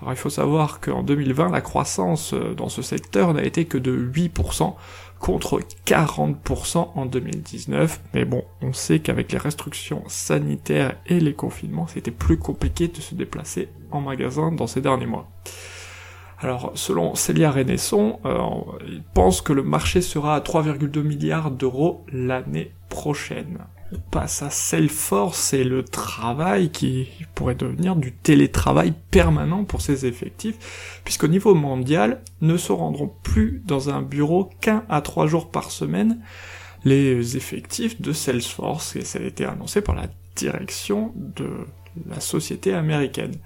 Alors 0.00 0.12
il 0.12 0.16
faut 0.16 0.30
savoir 0.30 0.80
qu'en 0.80 1.02
2020, 1.02 1.50
la 1.50 1.60
croissance 1.60 2.32
euh, 2.32 2.54
dans 2.54 2.68
ce 2.68 2.82
secteur 2.82 3.34
n'a 3.34 3.42
été 3.42 3.64
que 3.64 3.78
de 3.78 3.92
8%, 3.92 4.74
contre 5.22 5.60
40% 5.86 6.88
en 6.94 7.06
2019. 7.06 8.00
Mais 8.12 8.24
bon, 8.24 8.44
on 8.60 8.72
sait 8.72 8.98
qu'avec 8.98 9.32
les 9.32 9.38
restrictions 9.38 10.02
sanitaires 10.08 10.96
et 11.06 11.20
les 11.20 11.32
confinements, 11.32 11.86
c'était 11.86 12.10
plus 12.10 12.38
compliqué 12.38 12.88
de 12.88 13.00
se 13.00 13.14
déplacer 13.14 13.68
en 13.92 14.00
magasin 14.00 14.50
dans 14.50 14.66
ces 14.66 14.80
derniers 14.80 15.06
mois. 15.06 15.30
Alors, 16.42 16.72
selon 16.74 17.14
Célia 17.14 17.52
Renesson, 17.52 18.18
euh, 18.24 18.38
il 18.88 19.02
pense 19.14 19.40
que 19.40 19.52
le 19.52 19.62
marché 19.62 20.00
sera 20.00 20.34
à 20.34 20.40
3,2 20.40 21.00
milliards 21.00 21.52
d'euros 21.52 22.04
l'année 22.12 22.72
prochaine. 22.88 23.58
On 23.92 23.98
passe 24.10 24.42
à 24.42 24.50
Salesforce 24.50 25.52
et 25.52 25.62
le 25.62 25.84
travail 25.84 26.70
qui 26.70 27.08
pourrait 27.36 27.54
devenir 27.54 27.94
du 27.94 28.10
télétravail 28.10 28.92
permanent 29.12 29.62
pour 29.62 29.82
ses 29.82 30.04
effectifs, 30.04 31.00
puisqu'au 31.04 31.28
niveau 31.28 31.54
mondial, 31.54 32.22
ne 32.40 32.56
se 32.56 32.72
rendront 32.72 33.12
plus 33.22 33.62
dans 33.64 33.90
un 33.90 34.02
bureau 34.02 34.50
qu'un 34.60 34.84
à 34.88 35.00
trois 35.00 35.28
jours 35.28 35.48
par 35.48 35.70
semaine 35.70 36.18
les 36.84 37.36
effectifs 37.36 38.00
de 38.00 38.12
Salesforce, 38.12 38.96
et 38.96 39.04
ça 39.04 39.20
a 39.20 39.22
été 39.22 39.44
annoncé 39.44 39.80
par 39.80 39.94
la 39.94 40.08
direction 40.34 41.12
de 41.14 41.48
la 42.08 42.18
société 42.18 42.74
américaine 42.74 43.36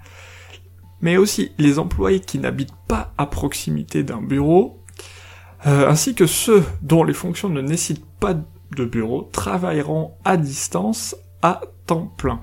mais 1.01 1.17
aussi 1.17 1.51
les 1.57 1.79
employés 1.79 2.19
qui 2.19 2.39
n'habitent 2.39 2.75
pas 2.87 3.13
à 3.17 3.25
proximité 3.25 4.03
d'un 4.03 4.21
bureau, 4.21 4.79
euh, 5.65 5.89
ainsi 5.89 6.15
que 6.15 6.27
ceux 6.27 6.63
dont 6.81 7.03
les 7.03 7.13
fonctions 7.13 7.49
ne 7.49 7.61
nécessitent 7.61 8.05
pas 8.19 8.33
de 8.33 8.85
bureau, 8.85 9.29
travailleront 9.31 10.13
à 10.25 10.37
distance 10.37 11.15
à 11.41 11.61
temps 11.85 12.11
plein. 12.17 12.41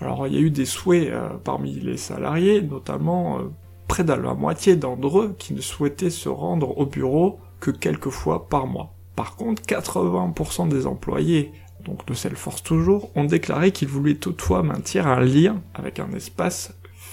Alors 0.00 0.26
il 0.26 0.34
y 0.34 0.36
a 0.36 0.40
eu 0.40 0.50
des 0.50 0.64
souhaits 0.64 1.10
euh, 1.10 1.28
parmi 1.44 1.74
les 1.74 1.96
salariés, 1.96 2.60
notamment 2.60 3.38
euh, 3.38 3.42
près 3.86 4.04
de 4.04 4.12
la 4.12 4.34
moitié 4.34 4.74
d'entre 4.74 5.20
eux 5.20 5.36
qui 5.38 5.54
ne 5.54 5.60
souhaitaient 5.60 6.10
se 6.10 6.28
rendre 6.28 6.76
au 6.78 6.86
bureau 6.86 7.38
que 7.60 7.70
quelques 7.70 8.10
fois 8.10 8.48
par 8.48 8.66
mois. 8.66 8.94
Par 9.14 9.36
contre, 9.36 9.62
80% 9.62 10.68
des 10.68 10.86
employés, 10.86 11.52
donc 11.84 12.06
de 12.06 12.14
Salesforce 12.14 12.62
toujours, 12.62 13.10
ont 13.14 13.24
déclaré 13.24 13.70
qu'ils 13.70 13.88
voulaient 13.88 14.14
toutefois 14.14 14.62
maintenir 14.62 15.06
un 15.06 15.20
lien 15.20 15.60
avec 15.74 16.00
un 16.00 16.10
espace 16.12 16.72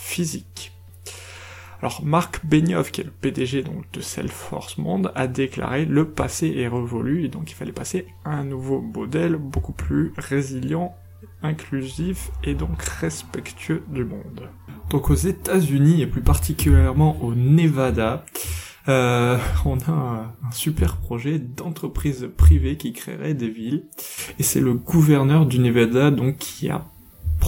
physique. 0.10 0.74
Alors 1.82 2.04
Marc 2.04 2.46
Benioff, 2.46 2.92
qui 2.92 3.02
est 3.02 3.06
le 3.06 3.12
PDG 3.12 3.64
donc 3.64 3.90
de 3.94 4.02
Salesforce 4.02 4.78
Monde, 4.78 5.14
a 5.16 5.28
déclaré 5.28 5.86
le 5.86 6.10
passé 6.10 6.54
est 6.58 6.68
révolu 6.68 7.24
et 7.24 7.30
donc 7.30 7.52
il 7.52 7.56
fallait 7.56 7.72
passer 7.72 8.06
à 8.26 8.32
un 8.32 8.44
nouveau 8.44 8.82
modèle 8.82 9.38
beaucoup 9.38 9.72
plus 9.72 10.12
résilient, 10.18 10.94
inclusif 11.42 12.32
et 12.44 12.54
donc 12.54 12.82
respectueux 12.82 13.84
du 13.88 14.04
monde. 14.04 14.50
Donc 14.90 15.10
aux 15.10 15.16
États-Unis 15.16 16.02
et 16.02 16.08
plus 16.08 16.22
particulièrement 16.22 17.22
au 17.24 17.34
Nevada, 17.34 18.26
euh, 18.90 19.38
on 19.64 19.78
a 19.80 19.92
un, 19.92 20.22
un 20.48 20.52
super 20.52 20.98
projet 20.98 21.40
d'entreprise 21.40 22.30
privée 22.36 22.76
qui 22.76 22.92
créerait 22.92 23.36
des 23.36 23.50
villes 23.50 23.86
et 24.38 24.44
c'est 24.44 24.62
le 24.62 24.74
gouverneur 24.74 25.46
du 25.46 25.60
Nevada 25.60 26.12
donc 26.12 26.38
qui 26.38 26.70
a 26.70 26.86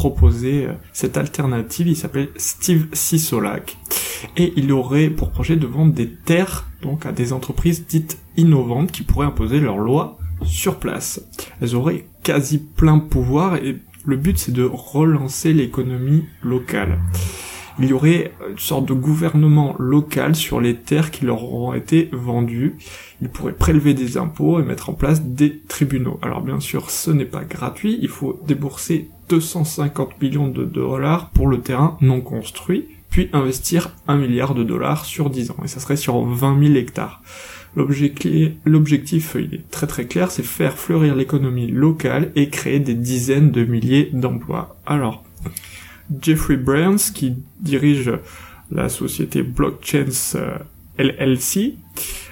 proposer 0.01 0.65
euh, 0.65 0.73
cette 0.93 1.15
alternative. 1.15 1.87
Il 1.87 1.95
s'appelle 1.95 2.29
Steve 2.35 2.87
Sisolak 2.91 3.77
et 4.35 4.51
il 4.55 4.71
aurait 4.71 5.11
pour 5.11 5.29
projet 5.29 5.57
de 5.57 5.67
vendre 5.67 5.93
des 5.93 6.09
terres 6.09 6.65
donc 6.81 7.05
à 7.05 7.11
des 7.11 7.33
entreprises 7.33 7.85
dites 7.85 8.17
innovantes 8.35 8.91
qui 8.91 9.03
pourraient 9.03 9.27
imposer 9.27 9.59
leurs 9.59 9.77
lois 9.77 10.17
sur 10.43 10.79
place. 10.79 11.21
Elles 11.61 11.75
auraient 11.75 12.07
quasi 12.23 12.57
plein 12.57 12.97
pouvoir 12.97 13.57
et 13.57 13.77
le 14.03 14.17
but 14.17 14.39
c'est 14.39 14.51
de 14.51 14.63
relancer 14.63 15.53
l'économie 15.53 16.25
locale. 16.41 16.97
Il 17.83 17.89
y 17.89 17.93
aurait 17.93 18.31
une 18.47 18.59
sorte 18.59 18.85
de 18.85 18.93
gouvernement 18.93 19.75
local 19.79 20.35
sur 20.35 20.61
les 20.61 20.75
terres 20.75 21.09
qui 21.09 21.25
leur 21.25 21.43
auront 21.43 21.73
été 21.73 22.09
vendues. 22.11 22.75
Ils 23.23 23.29
pourraient 23.29 23.53
prélever 23.53 23.95
des 23.95 24.19
impôts 24.19 24.59
et 24.59 24.63
mettre 24.63 24.91
en 24.91 24.93
place 24.93 25.23
des 25.23 25.61
tribunaux. 25.61 26.19
Alors 26.21 26.41
bien 26.41 26.59
sûr, 26.59 26.91
ce 26.91 27.09
n'est 27.09 27.25
pas 27.25 27.43
gratuit, 27.43 27.97
il 27.99 28.07
faut 28.07 28.39
débourser 28.45 29.09
250 29.29 30.21
millions 30.21 30.47
de 30.47 30.63
dollars 30.63 31.31
pour 31.31 31.47
le 31.47 31.61
terrain 31.61 31.97
non 32.01 32.21
construit, 32.21 32.85
puis 33.09 33.29
investir 33.33 33.95
1 34.07 34.15
milliard 34.17 34.53
de 34.53 34.63
dollars 34.63 35.05
sur 35.05 35.31
10 35.31 35.49
ans, 35.49 35.57
et 35.63 35.67
ça 35.67 35.79
serait 35.79 35.95
sur 35.95 36.21
20 36.21 36.63
000 36.63 36.75
hectares. 36.75 37.23
L'objectif, 37.75 39.35
il 39.39 39.55
est 39.55 39.71
très 39.71 39.87
très 39.87 40.05
clair, 40.05 40.29
c'est 40.29 40.43
faire 40.43 40.77
fleurir 40.77 41.15
l'économie 41.15 41.67
locale 41.67 42.31
et 42.35 42.49
créer 42.49 42.79
des 42.79 42.93
dizaines 42.93 43.49
de 43.49 43.63
milliers 43.63 44.09
d'emplois. 44.13 44.75
Alors, 44.85 45.23
Jeffrey 46.21 46.57
Burns, 46.57 47.11
qui 47.13 47.35
dirige 47.59 48.11
la 48.71 48.89
société 48.89 49.43
Blockchains 49.43 50.37
LLC, 50.97 51.75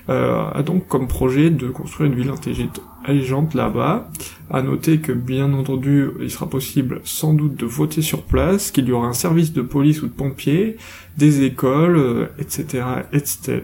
euh, 0.09 0.49
a 0.51 0.63
donc 0.63 0.87
comme 0.87 1.07
projet 1.07 1.51
de 1.51 1.67
construire 1.67 2.11
une 2.11 2.17
ville 2.17 2.31
intelligente 2.31 3.53
là-bas. 3.53 4.09
À 4.49 4.63
noter 4.63 4.97
que 4.97 5.11
bien 5.11 5.53
entendu, 5.53 6.09
il 6.19 6.31
sera 6.31 6.49
possible 6.49 7.01
sans 7.03 7.33
doute 7.33 7.55
de 7.55 7.67
voter 7.67 8.01
sur 8.01 8.23
place, 8.23 8.71
qu'il 8.71 8.87
y 8.87 8.91
aura 8.91 9.07
un 9.07 9.13
service 9.13 9.53
de 9.53 9.61
police 9.61 10.01
ou 10.01 10.07
de 10.07 10.13
pompiers, 10.13 10.77
des 11.17 11.43
écoles, 11.43 12.29
etc., 12.39 12.65
euh, 12.73 13.03
etc. 13.13 13.61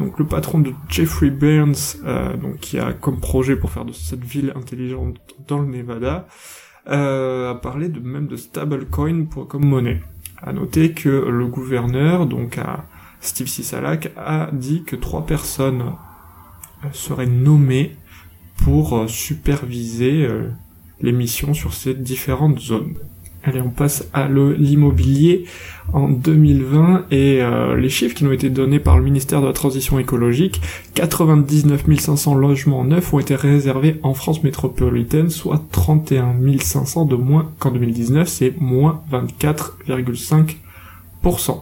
Donc 0.00 0.18
le 0.18 0.26
patron 0.26 0.58
de 0.58 0.72
Jeffrey 0.88 1.30
Burns, 1.30 1.98
euh, 2.04 2.36
donc 2.36 2.58
qui 2.58 2.78
a 2.78 2.92
comme 2.92 3.20
projet 3.20 3.54
pour 3.54 3.70
faire 3.70 3.84
de 3.84 3.92
cette 3.92 4.24
ville 4.24 4.52
intelligente 4.56 5.18
dans 5.46 5.60
le 5.60 5.68
Nevada, 5.68 6.26
euh, 6.88 7.50
a 7.50 7.54
parlé 7.54 7.88
de 7.88 8.00
même 8.00 8.26
de 8.26 8.36
stablecoin 8.36 9.24
pour 9.24 9.48
comme 9.48 9.64
monnaie. 9.64 10.02
À 10.42 10.52
noter 10.52 10.92
que 10.92 11.08
le 11.08 11.46
gouverneur, 11.46 12.26
donc 12.26 12.58
à 12.58 12.84
Steve 13.20 13.48
Sisalak, 13.48 14.12
a 14.16 14.50
dit 14.52 14.84
que 14.84 14.96
trois 14.96 15.26
personnes 15.26 15.82
euh, 16.84 16.88
seraient 16.92 17.26
nommées 17.26 17.96
pour 18.62 18.96
euh, 18.96 19.08
superviser 19.08 20.24
euh, 20.24 20.50
les 21.00 21.12
missions 21.12 21.54
sur 21.54 21.74
ces 21.74 21.94
différentes 21.94 22.58
zones. 22.58 22.94
Allez, 23.46 23.60
on 23.60 23.70
passe 23.70 24.08
à 24.12 24.28
l'immobilier 24.28 25.44
en 25.92 26.08
2020 26.08 27.06
et 27.12 27.40
les 27.76 27.88
chiffres 27.88 28.16
qui 28.16 28.24
nous 28.24 28.30
ont 28.30 28.32
été 28.32 28.50
donnés 28.50 28.80
par 28.80 28.98
le 28.98 29.04
ministère 29.04 29.40
de 29.40 29.46
la 29.46 29.52
Transition 29.52 30.00
écologique, 30.00 30.60
99 30.94 31.84
500 31.96 32.34
logements 32.34 32.82
neufs 32.82 33.14
ont 33.14 33.20
été 33.20 33.36
réservés 33.36 34.00
en 34.02 34.14
France 34.14 34.42
métropolitaine, 34.42 35.30
soit 35.30 35.62
31 35.70 36.34
500 36.60 37.04
de 37.04 37.14
moins 37.14 37.52
qu'en 37.60 37.70
2019, 37.70 38.26
c'est 38.26 38.60
moins 38.60 39.02
24,5%. 39.12 41.60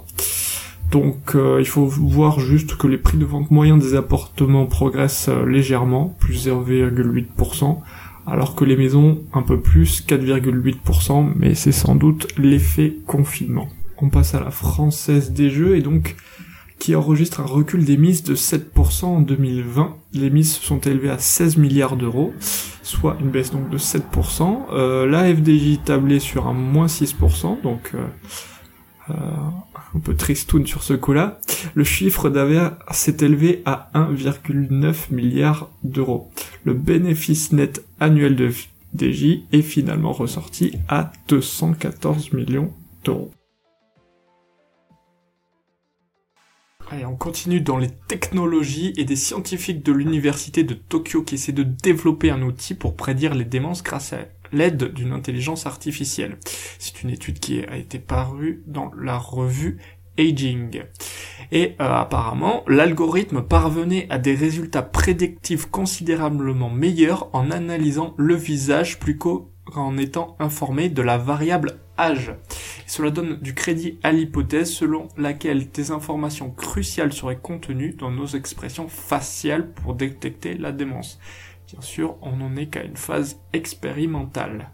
Donc 0.95 1.35
euh, 1.35 1.57
il 1.59 1.67
faut 1.67 1.87
voir 1.87 2.39
juste 2.39 2.77
que 2.77 2.87
les 2.87 2.99
prix 2.99 3.19
de 3.19 3.25
vente 3.25 3.51
moyens 3.51 3.83
des 3.83 3.97
appartements 3.97 4.67
progressent 4.67 5.29
euh, 5.29 5.45
légèrement, 5.45 6.15
plus 6.21 6.47
0,8%, 6.47 7.79
alors 8.27 8.55
que 8.55 8.65
les 8.65 8.77
maisons 8.77 9.23
un 9.33 9.43
peu 9.43 9.61
plus, 9.61 10.05
4,8%, 10.07 11.33
mais 11.37 11.55
c'est 11.55 11.73
sans 11.73 11.95
doute 11.95 12.29
l'effet 12.39 12.97
confinement. 13.07 13.69
On 13.99 14.09
passe 14.09 14.35
à 14.35 14.41
la 14.41 14.51
française 14.51 15.33
des 15.33 15.51
jeux 15.51 15.77
et 15.77 15.83
donc 15.83 16.17
qui 16.79 16.95
enregistre 16.95 17.41
un 17.41 17.47
recul 17.47 17.85
des 17.85 17.97
mises 17.97 18.23
de 18.25 18.35
7% 18.35 19.05
en 19.05 19.21
2020. 19.21 19.97
Les 20.13 20.31
mises 20.31 20.53
sont 20.53 20.81
élevées 20.81 21.11
à 21.11 21.19
16 21.19 21.57
milliards 21.57 21.97
d'euros, 21.97 22.35
soit 22.83 23.17
une 23.21 23.31
baisse 23.31 23.53
donc 23.53 23.71
de 23.71 23.79
7%. 23.79 24.67
Euh, 24.73 25.07
la 25.07 25.35
FDJ 25.35 25.79
tablée 25.85 26.19
sur 26.19 26.47
un 26.47 26.53
moins 26.53 26.87
6%, 26.87 27.63
donc 27.63 27.93
euh, 27.95 28.05
un 29.09 29.99
peu 30.03 30.15
tristoun 30.15 30.67
sur 30.67 30.83
ce 30.83 30.95
coup-là, 30.95 31.39
le 31.75 31.85
chiffre 31.85 32.31
d'affaires 32.31 32.77
s'est 32.91 33.19
élevé 33.21 33.63
à 33.65 33.91
1,9 33.95 35.13
milliard 35.13 35.71
d'euros. 35.83 36.31
Le 36.65 36.75
bénéfice 36.75 37.53
net 37.53 37.85
annuel 38.01 38.37
de 38.37 38.51
DJ 38.97 39.43
est 39.53 39.63
finalement 39.63 40.13
ressorti 40.13 40.73
à 40.89 41.13
214 41.29 42.33
millions 42.33 42.73
d'euros. 43.05 43.31
Allez, 46.91 47.07
on 47.07 47.17
continue 47.17 47.61
dans 47.61 47.79
les 47.79 47.91
technologies 47.91 48.93
et 48.97 49.05
des 49.05 49.17
scientifiques 49.17 49.85
de 49.85 49.93
l'université 49.93 50.65
de 50.65 50.75
Tokyo 50.75 51.23
qui 51.23 51.37
essaient 51.37 51.53
de 51.53 51.63
développer 51.63 52.31
un 52.31 52.43
outil 52.43 52.75
pour 52.75 52.95
prédire 52.95 53.35
les 53.35 53.47
démences 53.47 53.83
grâce 53.83 54.13
à 54.13 54.19
l'aide 54.55 54.93
d'une 54.93 55.13
intelligence 55.13 55.67
artificielle. 55.67 56.39
C'est 56.79 57.03
une 57.03 57.11
étude 57.11 57.39
qui 57.39 57.65
a 57.65 57.77
été 57.77 57.99
parue 57.99 58.63
dans 58.67 58.91
la 58.97 59.19
revue 59.19 59.79
Aging. 60.19 60.83
Et 61.53 61.75
euh, 61.81 61.93
apparemment, 61.93 62.63
l'algorithme 62.69 63.43
parvenait 63.43 64.07
à 64.11 64.19
des 64.19 64.35
résultats 64.35 64.83
prédictifs 64.83 65.67
considérablement 65.67 66.71
meilleurs 66.71 67.29
en 67.35 67.51
analysant 67.51 68.15
le 68.17 68.35
visage 68.35 68.99
plus 68.99 69.19
qu'en 69.19 69.97
étant 69.97 70.37
informé 70.39 70.89
de 70.89 71.03
la 71.03 71.19
variable 71.19 71.81
âge. 71.99 72.35
cela 72.87 73.11
donne 73.11 73.37
du 73.41 73.55
crédit 73.55 73.99
à 74.03 74.11
l'hypothèse 74.11 74.71
selon 74.71 75.09
laquelle 75.17 75.71
des 75.71 75.91
informations 75.91 76.51
cruciales 76.51 77.13
seraient 77.13 77.39
contenues 77.41 77.95
dans 77.97 78.11
nos 78.11 78.27
expressions 78.27 78.89
faciales 78.89 79.71
pour 79.71 79.95
détecter 79.95 80.55
la 80.55 80.73
démence. 80.73 81.21
Bien 81.69 81.81
sûr, 81.81 82.17
on 82.23 82.37
n'en 82.37 82.57
est 82.57 82.67
qu'à 82.67 82.85
une 82.85 82.97
phase 82.97 83.41
expérimentale. 83.53 84.71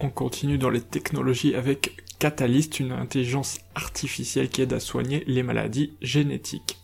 On 0.00 0.10
continue 0.10 0.58
dans 0.58 0.70
les 0.70 0.80
technologies 0.80 1.54
avec 1.54 2.02
Catalyst, 2.18 2.80
une 2.80 2.92
intelligence 2.92 3.58
artificielle 3.74 4.48
qui 4.48 4.62
aide 4.62 4.72
à 4.72 4.80
soigner 4.80 5.24
les 5.26 5.42
maladies 5.42 5.96
génétiques. 6.00 6.78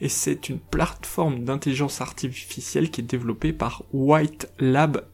Et 0.00 0.08
c'est 0.08 0.48
une 0.48 0.60
plateforme 0.60 1.44
d'intelligence 1.44 2.00
artificielle 2.00 2.90
qui 2.90 3.00
est 3.00 3.04
développée 3.04 3.52
par 3.52 3.82
White 3.92 4.52
Lab 4.58 5.04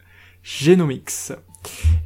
Genomics. 0.43 1.33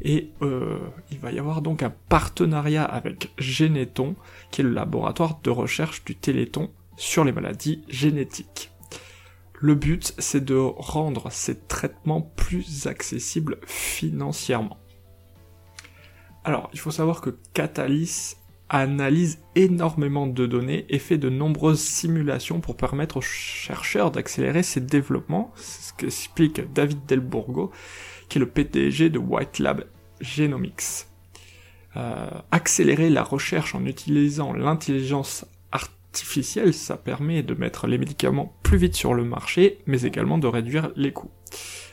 Et 0.02 0.30
euh, 0.42 0.78
il 1.10 1.18
va 1.18 1.32
y 1.32 1.38
avoir 1.38 1.62
donc 1.62 1.82
un 1.82 1.92
partenariat 2.08 2.84
avec 2.84 3.32
Geneton, 3.38 4.14
qui 4.50 4.60
est 4.60 4.64
le 4.64 4.70
laboratoire 4.70 5.40
de 5.42 5.50
recherche 5.50 6.04
du 6.04 6.14
Téléthon 6.14 6.70
sur 6.96 7.24
les 7.24 7.32
maladies 7.32 7.82
génétiques. 7.88 8.70
Le 9.60 9.74
but, 9.74 10.14
c'est 10.18 10.44
de 10.44 10.54
rendre 10.56 11.30
ces 11.32 11.58
traitements 11.58 12.22
plus 12.22 12.86
accessibles 12.86 13.58
financièrement. 13.66 14.78
Alors, 16.44 16.70
il 16.72 16.78
faut 16.78 16.92
savoir 16.92 17.20
que 17.20 17.36
Catalyst 17.54 18.38
analyse 18.68 19.40
énormément 19.54 20.26
de 20.26 20.46
données 20.46 20.86
et 20.88 20.98
fait 20.98 21.18
de 21.18 21.30
nombreuses 21.30 21.80
simulations 21.80 22.60
pour 22.60 22.76
permettre 22.76 23.16
aux 23.16 23.22
chercheurs 23.22 24.10
d'accélérer 24.10 24.62
ces 24.62 24.80
développements. 24.80 25.52
C'est 25.56 25.88
ce 25.88 25.92
qu'explique 25.94 26.72
David 26.72 27.04
Delbourgo, 27.06 27.72
qui 28.28 28.38
est 28.38 28.40
le 28.40 28.48
PDG 28.48 29.10
de 29.10 29.18
White 29.18 29.58
Lab 29.58 29.84
Genomics. 30.20 31.06
Euh, 31.96 32.28
accélérer 32.52 33.10
la 33.10 33.22
recherche 33.22 33.74
en 33.74 33.84
utilisant 33.86 34.52
l'intelligence 34.52 35.46
artificielle, 36.08 36.74
ça 36.74 36.96
permet 36.96 37.42
de 37.42 37.54
mettre 37.54 37.86
les 37.86 37.98
médicaments 37.98 38.54
plus 38.62 38.78
vite 38.78 38.96
sur 38.96 39.14
le 39.14 39.24
marché, 39.24 39.78
mais 39.86 40.02
également 40.02 40.38
de 40.38 40.46
réduire 40.46 40.90
les 40.96 41.12
coûts. 41.12 41.30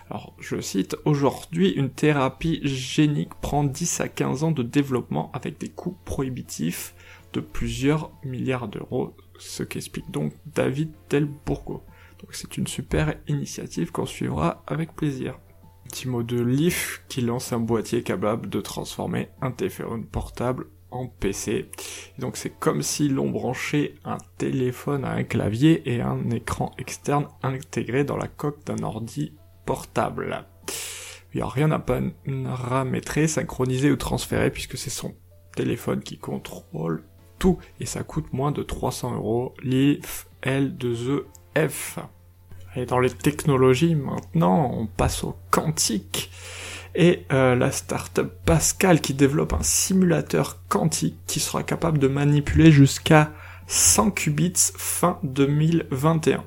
Alors, 0.10 0.36
je 0.40 0.62
cite, 0.62 0.96
aujourd'hui, 1.06 1.72
une 1.72 1.90
thérapie 1.90 2.62
génique 2.64 3.34
prend 3.42 3.64
10 3.64 4.02
à 4.02 4.08
15 4.08 4.44
ans 4.44 4.52
de 4.52 4.64
développement 4.64 5.32
avec 5.34 5.60
des 5.60 5.70
coûts 5.70 5.98
prohibitifs 6.06 6.94
de 7.34 7.40
plusieurs 7.40 8.12
milliards 8.24 8.68
d'euros, 8.68 9.16
ce 9.38 9.64
qu'explique 9.64 10.10
donc 10.12 10.34
David 10.46 10.92
Delbourgo. 11.10 11.84
Donc 12.22 12.34
c'est 12.34 12.58
une 12.58 12.68
super 12.68 13.16
initiative 13.28 13.92
qu'on 13.92 14.06
suivra 14.06 14.64
avec 14.68 14.96
plaisir. 14.96 15.40
Petit 15.90 16.08
mot 16.08 16.24
de 16.24 16.40
Leaf 16.40 17.04
qui 17.10 17.22
lance 17.22 17.52
un 17.52 17.60
boîtier 17.60 18.02
capable 18.04 18.50
de 18.50 18.62
transformer 18.62 19.30
un 19.42 19.52
téléphone 19.52 20.06
portable 20.06 20.68
PC. 21.20 21.70
donc 22.20 22.38
c'est 22.38 22.50
comme 22.50 22.82
si 22.82 23.10
l'on 23.10 23.30
branchait 23.30 23.96
un 24.06 24.18
téléphone 24.38 25.06
à 25.06 25.12
un 25.12 25.24
clavier 25.24 25.82
et 25.86 26.02
un 26.02 26.30
écran 26.32 26.72
externe 26.78 27.28
intégré 27.44 28.04
dans 28.04 28.18
la 28.18 28.28
coque 28.28 28.66
d'un 28.66 28.84
ordi 28.84 29.34
portable. 29.66 30.46
Il 31.34 31.38
n'y 31.38 31.44
a 31.44 31.48
rien 31.48 31.72
à 31.72 31.80
paramétrer, 31.80 33.28
synchroniser 33.28 33.92
ou 33.92 33.98
transférer 33.98 34.52
puisque 34.52 34.78
c'est 34.78 34.90
son 34.90 35.14
téléphone 35.56 36.02
qui 36.02 36.18
contrôle 36.18 37.04
tout 37.40 37.58
et 37.80 37.86
ça 37.86 38.04
coûte 38.04 38.32
moins 38.32 38.52
de 38.52 38.64
300 38.64 39.16
euros. 39.16 39.54
Leaf 39.62 40.28
L2EF. 40.44 41.98
Et 42.78 42.86
dans 42.86 43.00
les 43.00 43.10
technologies 43.10 43.96
maintenant, 43.96 44.72
on 44.74 44.86
passe 44.86 45.24
au 45.24 45.36
quantique 45.52 46.30
et 46.96 47.26
euh, 47.32 47.56
la 47.56 47.72
startup 47.72 48.32
Pascal 48.46 49.02
qui 49.02 49.14
développe 49.14 49.54
un 49.54 49.64
simulateur 49.64 50.60
quantique 50.70 51.18
qui 51.28 51.40
sera 51.40 51.64
capable 51.64 52.00
de 52.00 52.08
manipuler 52.08 52.72
jusqu'à 52.72 53.32
100 53.68 54.12
qubits 54.12 54.54
fin 54.78 55.18
2021. 55.24 56.44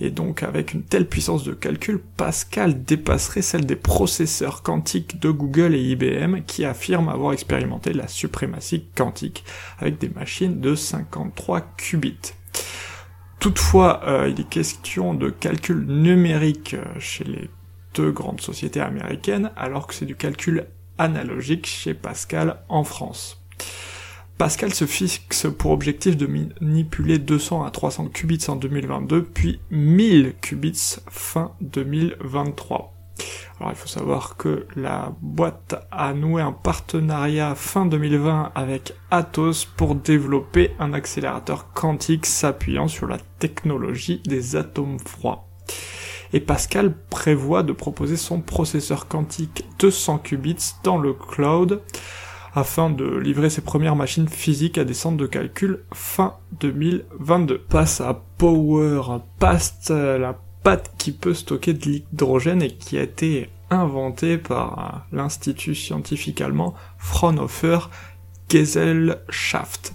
Et 0.00 0.10
donc 0.10 0.42
avec 0.42 0.72
une 0.72 0.82
telle 0.82 1.06
puissance 1.06 1.44
de 1.44 1.52
calcul, 1.52 2.00
Pascal 2.16 2.84
dépasserait 2.84 3.42
celle 3.42 3.66
des 3.66 3.76
processeurs 3.76 4.62
quantiques 4.62 5.20
de 5.20 5.30
Google 5.30 5.74
et 5.74 5.82
IBM 5.82 6.42
qui 6.46 6.64
affirment 6.64 7.10
avoir 7.10 7.32
expérimenté 7.32 7.92
la 7.92 8.08
suprématie 8.08 8.86
quantique 8.96 9.44
avec 9.78 9.98
des 9.98 10.08
machines 10.08 10.60
de 10.60 10.74
53 10.74 11.60
qubits. 11.76 12.32
Toutefois, 13.38 14.02
euh, 14.06 14.28
il 14.30 14.40
est 14.40 14.48
question 14.48 15.14
de 15.14 15.28
calcul 15.28 15.84
numérique 15.84 16.74
euh, 16.74 16.84
chez 17.00 17.24
les 17.24 17.50
deux 17.94 18.10
grandes 18.10 18.40
sociétés 18.40 18.80
américaines, 18.80 19.50
alors 19.56 19.86
que 19.86 19.94
c'est 19.94 20.06
du 20.06 20.16
calcul 20.16 20.66
analogique 20.98 21.66
chez 21.66 21.94
Pascal 21.94 22.58
en 22.68 22.84
France. 22.84 23.42
Pascal 24.38 24.74
se 24.74 24.86
fixe 24.86 25.46
pour 25.56 25.70
objectif 25.70 26.16
de 26.16 26.26
manipuler 26.26 27.18
200 27.18 27.64
à 27.64 27.70
300 27.70 28.08
qubits 28.08 28.44
en 28.48 28.56
2022, 28.56 29.22
puis 29.22 29.60
1000 29.70 30.34
qubits 30.40 30.96
fin 31.08 31.52
2023. 31.60 32.92
Alors 33.60 33.72
il 33.72 33.76
faut 33.76 33.86
savoir 33.86 34.36
que 34.36 34.66
la 34.74 35.14
boîte 35.20 35.76
a 35.92 36.14
noué 36.14 36.42
un 36.42 36.50
partenariat 36.50 37.54
fin 37.54 37.86
2020 37.86 38.50
avec 38.56 38.94
Atos 39.12 39.64
pour 39.64 39.94
développer 39.94 40.72
un 40.80 40.92
accélérateur 40.92 41.72
quantique 41.72 42.26
s'appuyant 42.26 42.88
sur 42.88 43.06
la 43.06 43.18
technologie 43.38 44.20
des 44.26 44.56
atomes 44.56 44.98
froids. 44.98 45.48
Et 46.32 46.40
Pascal 46.40 46.94
prévoit 47.10 47.62
de 47.62 47.72
proposer 47.72 48.16
son 48.16 48.40
processeur 48.40 49.06
quantique 49.06 49.64
200 49.78 50.18
qubits 50.18 50.74
dans 50.82 50.98
le 50.98 51.12
cloud 51.12 51.82
afin 52.54 52.90
de 52.90 53.04
livrer 53.04 53.50
ses 53.50 53.62
premières 53.62 53.96
machines 53.96 54.28
physiques 54.28 54.78
à 54.78 54.84
des 54.84 54.94
centres 54.94 55.16
de 55.16 55.26
calcul 55.26 55.80
fin 55.92 56.34
2022. 56.60 57.58
Passe 57.58 58.00
à 58.00 58.22
Power 58.38 59.02
Past, 59.38 59.90
la 59.90 60.38
pâte 60.62 60.92
qui 60.98 61.12
peut 61.12 61.34
stocker 61.34 61.74
de 61.74 61.84
l'hydrogène 61.84 62.62
et 62.62 62.70
qui 62.70 62.98
a 62.98 63.02
été 63.02 63.50
inventée 63.70 64.38
par 64.38 65.06
l'institut 65.12 65.74
scientifique 65.74 66.40
allemand 66.40 66.74
Fraunhofer 66.98 67.90
Gesellschaft. 68.50 69.94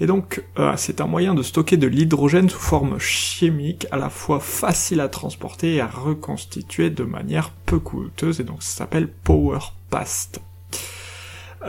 Et 0.00 0.06
donc, 0.06 0.44
euh, 0.58 0.74
c'est 0.76 1.00
un 1.00 1.06
moyen 1.06 1.34
de 1.34 1.42
stocker 1.42 1.78
de 1.78 1.86
l'hydrogène 1.86 2.50
sous 2.50 2.60
forme 2.60 2.98
chimique, 2.98 3.86
à 3.90 3.96
la 3.96 4.10
fois 4.10 4.40
facile 4.40 5.00
à 5.00 5.08
transporter 5.08 5.76
et 5.76 5.80
à 5.80 5.86
reconstituer 5.86 6.90
de 6.90 7.02
manière 7.02 7.50
peu 7.64 7.78
coûteuse, 7.78 8.40
et 8.40 8.44
donc 8.44 8.62
ça 8.62 8.78
s'appelle 8.78 9.08
Power 9.08 9.58
Past. 9.88 10.40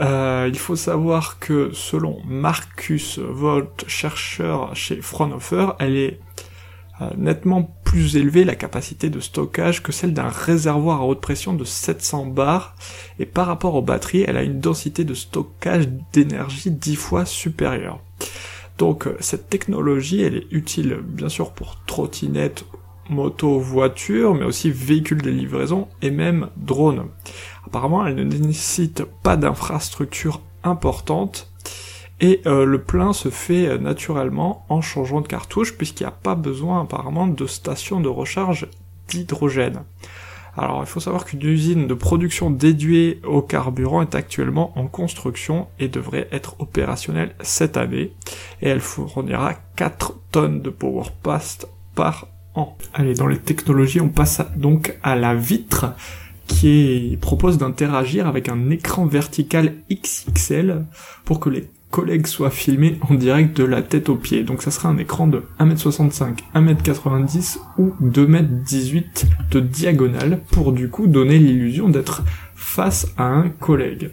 Euh, 0.00 0.46
il 0.48 0.58
faut 0.58 0.76
savoir 0.76 1.38
que 1.38 1.70
selon 1.72 2.20
Marcus 2.26 3.18
Volt, 3.18 3.84
chercheur 3.88 4.76
chez 4.76 5.00
Fraunhofer, 5.00 5.74
elle 5.80 5.96
est 5.96 6.20
euh, 7.00 7.08
nettement 7.16 7.74
plus 7.84 8.16
élevée 8.16 8.44
la 8.44 8.54
capacité 8.54 9.08
de 9.08 9.20
stockage 9.20 9.82
que 9.82 9.92
celle 9.92 10.12
d'un 10.12 10.28
réservoir 10.28 11.00
à 11.00 11.06
haute 11.06 11.22
pression 11.22 11.54
de 11.54 11.64
700 11.64 12.26
bars, 12.26 12.76
et 13.18 13.24
par 13.24 13.46
rapport 13.46 13.74
aux 13.74 13.82
batteries, 13.82 14.24
elle 14.28 14.36
a 14.36 14.42
une 14.42 14.60
densité 14.60 15.04
de 15.04 15.14
stockage 15.14 15.88
d'énergie 16.12 16.70
10 16.70 16.96
fois 16.96 17.24
supérieure. 17.24 18.00
Donc 18.78 19.06
euh, 19.06 19.16
cette 19.20 19.48
technologie, 19.48 20.22
elle 20.22 20.36
est 20.36 20.46
utile 20.50 20.98
bien 21.02 21.28
sûr 21.28 21.52
pour 21.52 21.76
trottinettes, 21.86 22.64
motos, 23.10 23.58
voitures, 23.58 24.34
mais 24.34 24.44
aussi 24.44 24.70
véhicules 24.70 25.22
de 25.22 25.30
livraison 25.30 25.88
et 26.02 26.10
même 26.10 26.48
drones. 26.56 27.06
Apparemment, 27.66 28.06
elle 28.06 28.16
ne 28.16 28.24
nécessite 28.24 29.04
pas 29.22 29.36
d'infrastructure 29.36 30.40
importante 30.62 31.50
et 32.20 32.40
euh, 32.46 32.64
le 32.64 32.82
plein 32.82 33.12
se 33.12 33.30
fait 33.30 33.68
euh, 33.68 33.78
naturellement 33.78 34.64
en 34.68 34.80
changeant 34.80 35.20
de 35.20 35.28
cartouche 35.28 35.76
puisqu'il 35.76 36.04
n'y 36.04 36.08
a 36.08 36.12
pas 36.12 36.34
besoin 36.34 36.82
apparemment 36.82 37.26
de 37.28 37.46
station 37.46 38.00
de 38.00 38.08
recharge 38.08 38.66
d'hydrogène. 39.08 39.84
Alors 40.58 40.82
il 40.82 40.86
faut 40.86 40.98
savoir 40.98 41.24
qu'une 41.24 41.44
usine 41.44 41.86
de 41.86 41.94
production 41.94 42.50
dédiée 42.50 43.20
au 43.24 43.42
carburant 43.42 44.02
est 44.02 44.16
actuellement 44.16 44.76
en 44.76 44.88
construction 44.88 45.68
et 45.78 45.86
devrait 45.86 46.26
être 46.32 46.56
opérationnelle 46.58 47.36
cette 47.40 47.76
année 47.76 48.12
et 48.60 48.68
elle 48.68 48.80
fournira 48.80 49.54
4 49.76 50.14
tonnes 50.32 50.60
de 50.60 50.70
power 50.70 51.04
past 51.22 51.68
par 51.94 52.26
an. 52.54 52.76
Allez, 52.92 53.14
dans 53.14 53.28
les 53.28 53.38
technologies, 53.38 54.00
on 54.00 54.08
passe 54.08 54.42
donc 54.56 54.98
à 55.04 55.14
la 55.14 55.36
vitre 55.36 55.94
qui 56.48 57.16
propose 57.20 57.58
d'interagir 57.58 58.26
avec 58.26 58.48
un 58.48 58.70
écran 58.70 59.06
vertical 59.06 59.74
XXL 59.92 60.86
pour 61.24 61.38
que 61.38 61.50
les 61.50 61.70
collègues 61.90 62.26
soient 62.26 62.50
filmés 62.50 62.98
en 63.08 63.14
direct 63.14 63.56
de 63.56 63.64
la 63.64 63.82
tête 63.82 64.08
aux 64.08 64.16
pieds. 64.16 64.44
Donc 64.44 64.62
ça 64.62 64.70
sera 64.70 64.88
un 64.88 64.98
écran 64.98 65.26
de 65.26 65.42
1m65, 65.60 66.38
1m90 66.54 67.58
ou 67.78 67.92
2m18 68.02 69.24
de 69.50 69.60
diagonale 69.60 70.40
pour 70.50 70.72
du 70.72 70.88
coup 70.88 71.06
donner 71.06 71.38
l'illusion 71.38 71.88
d'être 71.88 72.22
face 72.54 73.08
à 73.16 73.26
un 73.26 73.48
collègue. 73.48 74.10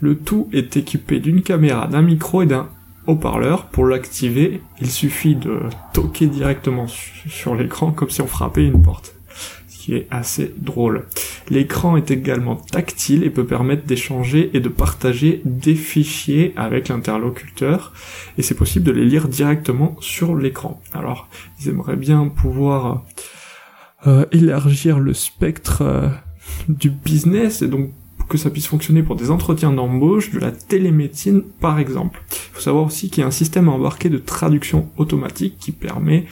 Le 0.00 0.16
tout 0.16 0.48
est 0.52 0.76
équipé 0.76 1.20
d'une 1.20 1.42
caméra, 1.42 1.86
d'un 1.86 2.02
micro 2.02 2.42
et 2.42 2.46
d'un 2.46 2.68
haut-parleur. 3.06 3.66
Pour 3.66 3.86
l'activer, 3.86 4.60
il 4.80 4.90
suffit 4.90 5.36
de 5.36 5.60
toquer 5.92 6.26
directement 6.26 6.86
sur 6.88 7.54
l'écran 7.54 7.92
comme 7.92 8.10
si 8.10 8.22
on 8.22 8.26
frappait 8.26 8.66
une 8.66 8.82
porte 8.82 9.13
qui 9.84 9.94
est 9.94 10.06
assez 10.10 10.54
drôle. 10.56 11.04
L'écran 11.50 11.98
est 11.98 12.10
également 12.10 12.56
tactile 12.56 13.22
et 13.22 13.28
peut 13.28 13.44
permettre 13.44 13.84
d'échanger 13.84 14.50
et 14.54 14.60
de 14.60 14.70
partager 14.70 15.42
des 15.44 15.74
fichiers 15.74 16.54
avec 16.56 16.88
l'interlocuteur 16.88 17.92
et 18.38 18.42
c'est 18.42 18.54
possible 18.54 18.86
de 18.86 18.92
les 18.92 19.04
lire 19.04 19.28
directement 19.28 19.94
sur 20.00 20.34
l'écran. 20.36 20.80
Alors, 20.94 21.28
ils 21.60 21.68
aimeraient 21.68 21.96
bien 21.96 22.28
pouvoir 22.28 23.04
euh, 24.06 24.24
élargir 24.32 24.98
le 25.00 25.12
spectre 25.12 25.82
euh, 25.82 26.08
du 26.68 26.88
business 26.88 27.60
et 27.60 27.68
donc 27.68 27.90
que 28.30 28.38
ça 28.38 28.48
puisse 28.48 28.66
fonctionner 28.66 29.02
pour 29.02 29.16
des 29.16 29.30
entretiens 29.30 29.70
d'embauche, 29.70 30.30
de 30.30 30.38
la 30.38 30.50
télémédecine 30.50 31.42
par 31.60 31.78
exemple. 31.78 32.22
Il 32.30 32.54
faut 32.54 32.62
savoir 32.62 32.86
aussi 32.86 33.10
qu'il 33.10 33.20
y 33.20 33.24
a 33.24 33.26
un 33.26 33.30
système 33.30 33.68
embarqué 33.68 34.08
de 34.08 34.16
traduction 34.16 34.88
automatique 34.96 35.58
qui 35.58 35.72
permet 35.72 36.24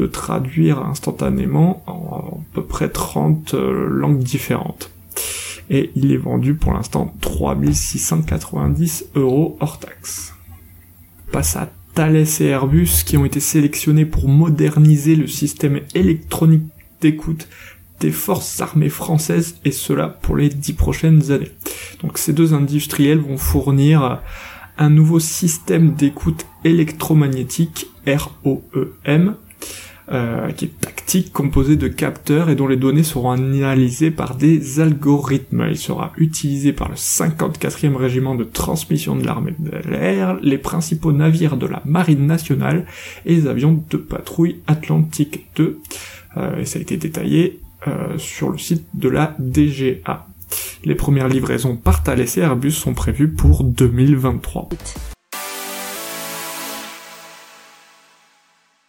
de 0.00 0.06
traduire 0.06 0.78
instantanément 0.78 1.82
en 1.86 2.40
à 2.40 2.54
peu 2.54 2.64
près 2.64 2.88
30 2.88 3.52
euh, 3.52 3.86
langues 3.86 4.22
différentes. 4.22 4.90
Et 5.68 5.90
il 5.94 6.10
est 6.10 6.16
vendu 6.16 6.54
pour 6.54 6.72
l'instant 6.72 7.14
3690 7.20 9.10
euros 9.14 9.58
hors 9.60 9.78
taxe. 9.78 10.34
Passe 11.32 11.56
à 11.56 11.70
Thales 11.94 12.24
et 12.40 12.46
Airbus 12.46 13.04
qui 13.04 13.18
ont 13.18 13.26
été 13.26 13.40
sélectionnés 13.40 14.06
pour 14.06 14.28
moderniser 14.28 15.16
le 15.16 15.26
système 15.26 15.80
électronique 15.94 16.64
d'écoute 17.02 17.46
des 18.00 18.10
forces 18.10 18.60
armées 18.60 18.88
françaises 18.88 19.56
et 19.66 19.72
cela 19.72 20.08
pour 20.08 20.34
les 20.34 20.48
dix 20.48 20.72
prochaines 20.72 21.30
années. 21.30 21.52
Donc 22.02 22.16
ces 22.16 22.32
deux 22.32 22.54
industriels 22.54 23.18
vont 23.18 23.36
fournir 23.36 24.22
un 24.78 24.88
nouveau 24.88 25.20
système 25.20 25.92
d'écoute 25.92 26.46
électromagnétique 26.64 27.86
ROEM 28.06 29.34
euh, 30.12 30.50
qui 30.50 30.64
est 30.64 30.80
tactique, 30.80 31.32
composé 31.32 31.76
de 31.76 31.86
capteurs 31.86 32.50
et 32.50 32.56
dont 32.56 32.66
les 32.66 32.76
données 32.76 33.04
seront 33.04 33.30
analysées 33.30 34.10
par 34.10 34.34
des 34.34 34.80
algorithmes. 34.80 35.66
Il 35.70 35.78
sera 35.78 36.12
utilisé 36.16 36.72
par 36.72 36.88
le 36.88 36.96
54e 36.96 37.94
régiment 37.94 38.34
de 38.34 38.42
transmission 38.42 39.14
de 39.14 39.24
l'armée 39.24 39.54
de 39.58 39.70
l'air, 39.88 40.36
les 40.42 40.58
principaux 40.58 41.12
navires 41.12 41.56
de 41.56 41.66
la 41.66 41.80
marine 41.84 42.26
nationale 42.26 42.86
et 43.24 43.36
les 43.36 43.46
avions 43.46 43.84
de 43.88 43.96
patrouille 43.96 44.56
Atlantique 44.66 45.46
2. 45.54 45.78
Euh, 46.36 46.60
et 46.60 46.64
ça 46.64 46.80
a 46.80 46.82
été 46.82 46.96
détaillé 46.96 47.60
euh, 47.86 48.18
sur 48.18 48.50
le 48.50 48.58
site 48.58 48.84
de 48.94 49.08
la 49.08 49.36
DGA. 49.38 50.26
Les 50.84 50.94
premières 50.96 51.28
livraisons 51.28 51.76
par 51.76 52.02
Thales 52.02 52.20
et 52.20 52.40
Airbus 52.40 52.72
sont 52.72 52.94
prévues 52.94 53.30
pour 53.30 53.62
2023. 53.62 54.70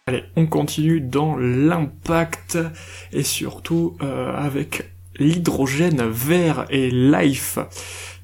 Allez, 0.08 0.24
on 0.34 0.46
continue 0.46 1.00
dans 1.00 1.36
l'impact 1.36 2.58
et 3.12 3.22
surtout 3.22 3.96
euh, 4.02 4.34
avec 4.36 4.92
l'hydrogène 5.16 6.02
vert 6.08 6.66
et 6.70 6.90
life 6.90 7.60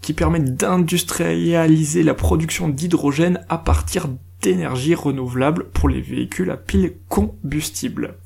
qui 0.01 0.13
permettent 0.13 0.57
d'industrialiser 0.57 2.03
la 2.03 2.15
production 2.15 2.69
d'hydrogène 2.69 3.47
à 3.49 3.59
partir 3.59 4.09
d'énergie 4.43 4.97
renouvelable 4.97 5.69
pour 5.71 5.89
les 5.89 6.01
véhicules 6.01 6.51
à 6.51 6.57
pile 6.57 6.95
combustible. 7.09 8.17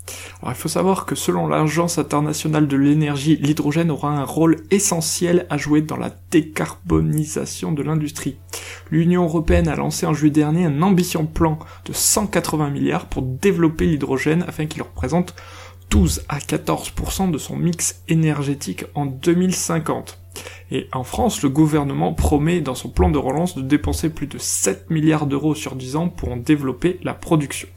Alors 0.41 0.53
il 0.53 0.59
faut 0.59 0.69
savoir 0.71 1.05
que 1.05 1.15
selon 1.15 1.47
l'Agence 1.47 1.99
internationale 1.99 2.67
de 2.67 2.77
l'énergie, 2.79 3.37
l'hydrogène 3.37 3.91
aura 3.91 4.13
un 4.13 4.25
rôle 4.25 4.63
essentiel 4.71 5.47
à 5.51 5.59
jouer 5.59 5.83
dans 5.83 5.99
la 5.99 6.15
décarbonisation 6.31 7.73
de 7.73 7.83
l'industrie. 7.83 8.39
L'Union 8.93 9.23
européenne 9.25 9.69
a 9.69 9.75
lancé 9.75 10.05
en 10.05 10.13
juillet 10.13 10.31
dernier 10.31 10.67
un 10.67 10.83
ambition 10.83 11.25
plan 11.25 11.59
de 11.87 11.95
180 11.95 12.69
milliards 12.69 13.07
pour 13.07 13.23
développer 13.23 13.87
l'hydrogène 13.87 14.45
afin 14.47 14.67
qu'il 14.67 14.83
représente 14.83 15.35
12 15.89 16.25
à 16.29 16.39
14% 16.39 17.31
de 17.31 17.39
son 17.39 17.57
mix 17.57 18.03
énergétique 18.09 18.85
en 18.95 19.07
2050. 19.07 20.22
Et 20.71 20.89
en 20.93 21.05
France, 21.05 21.43
le 21.43 21.49
gouvernement 21.49 22.15
promet 22.15 22.61
dans 22.61 22.75
son 22.75 22.89
plan 22.89 23.11
de 23.11 23.19
relance 23.19 23.57
de 23.57 23.63
dépenser 23.63 24.09
plus 24.09 24.27
de 24.27 24.39
7 24.39 24.91
milliards 24.91 25.27
d'euros 25.27 25.55
sur 25.55 25.77
10 25.77 25.97
ans 25.97 26.09
pour 26.09 26.33
en 26.33 26.37
développer 26.37 26.99
la 27.03 27.15
production. 27.15 27.69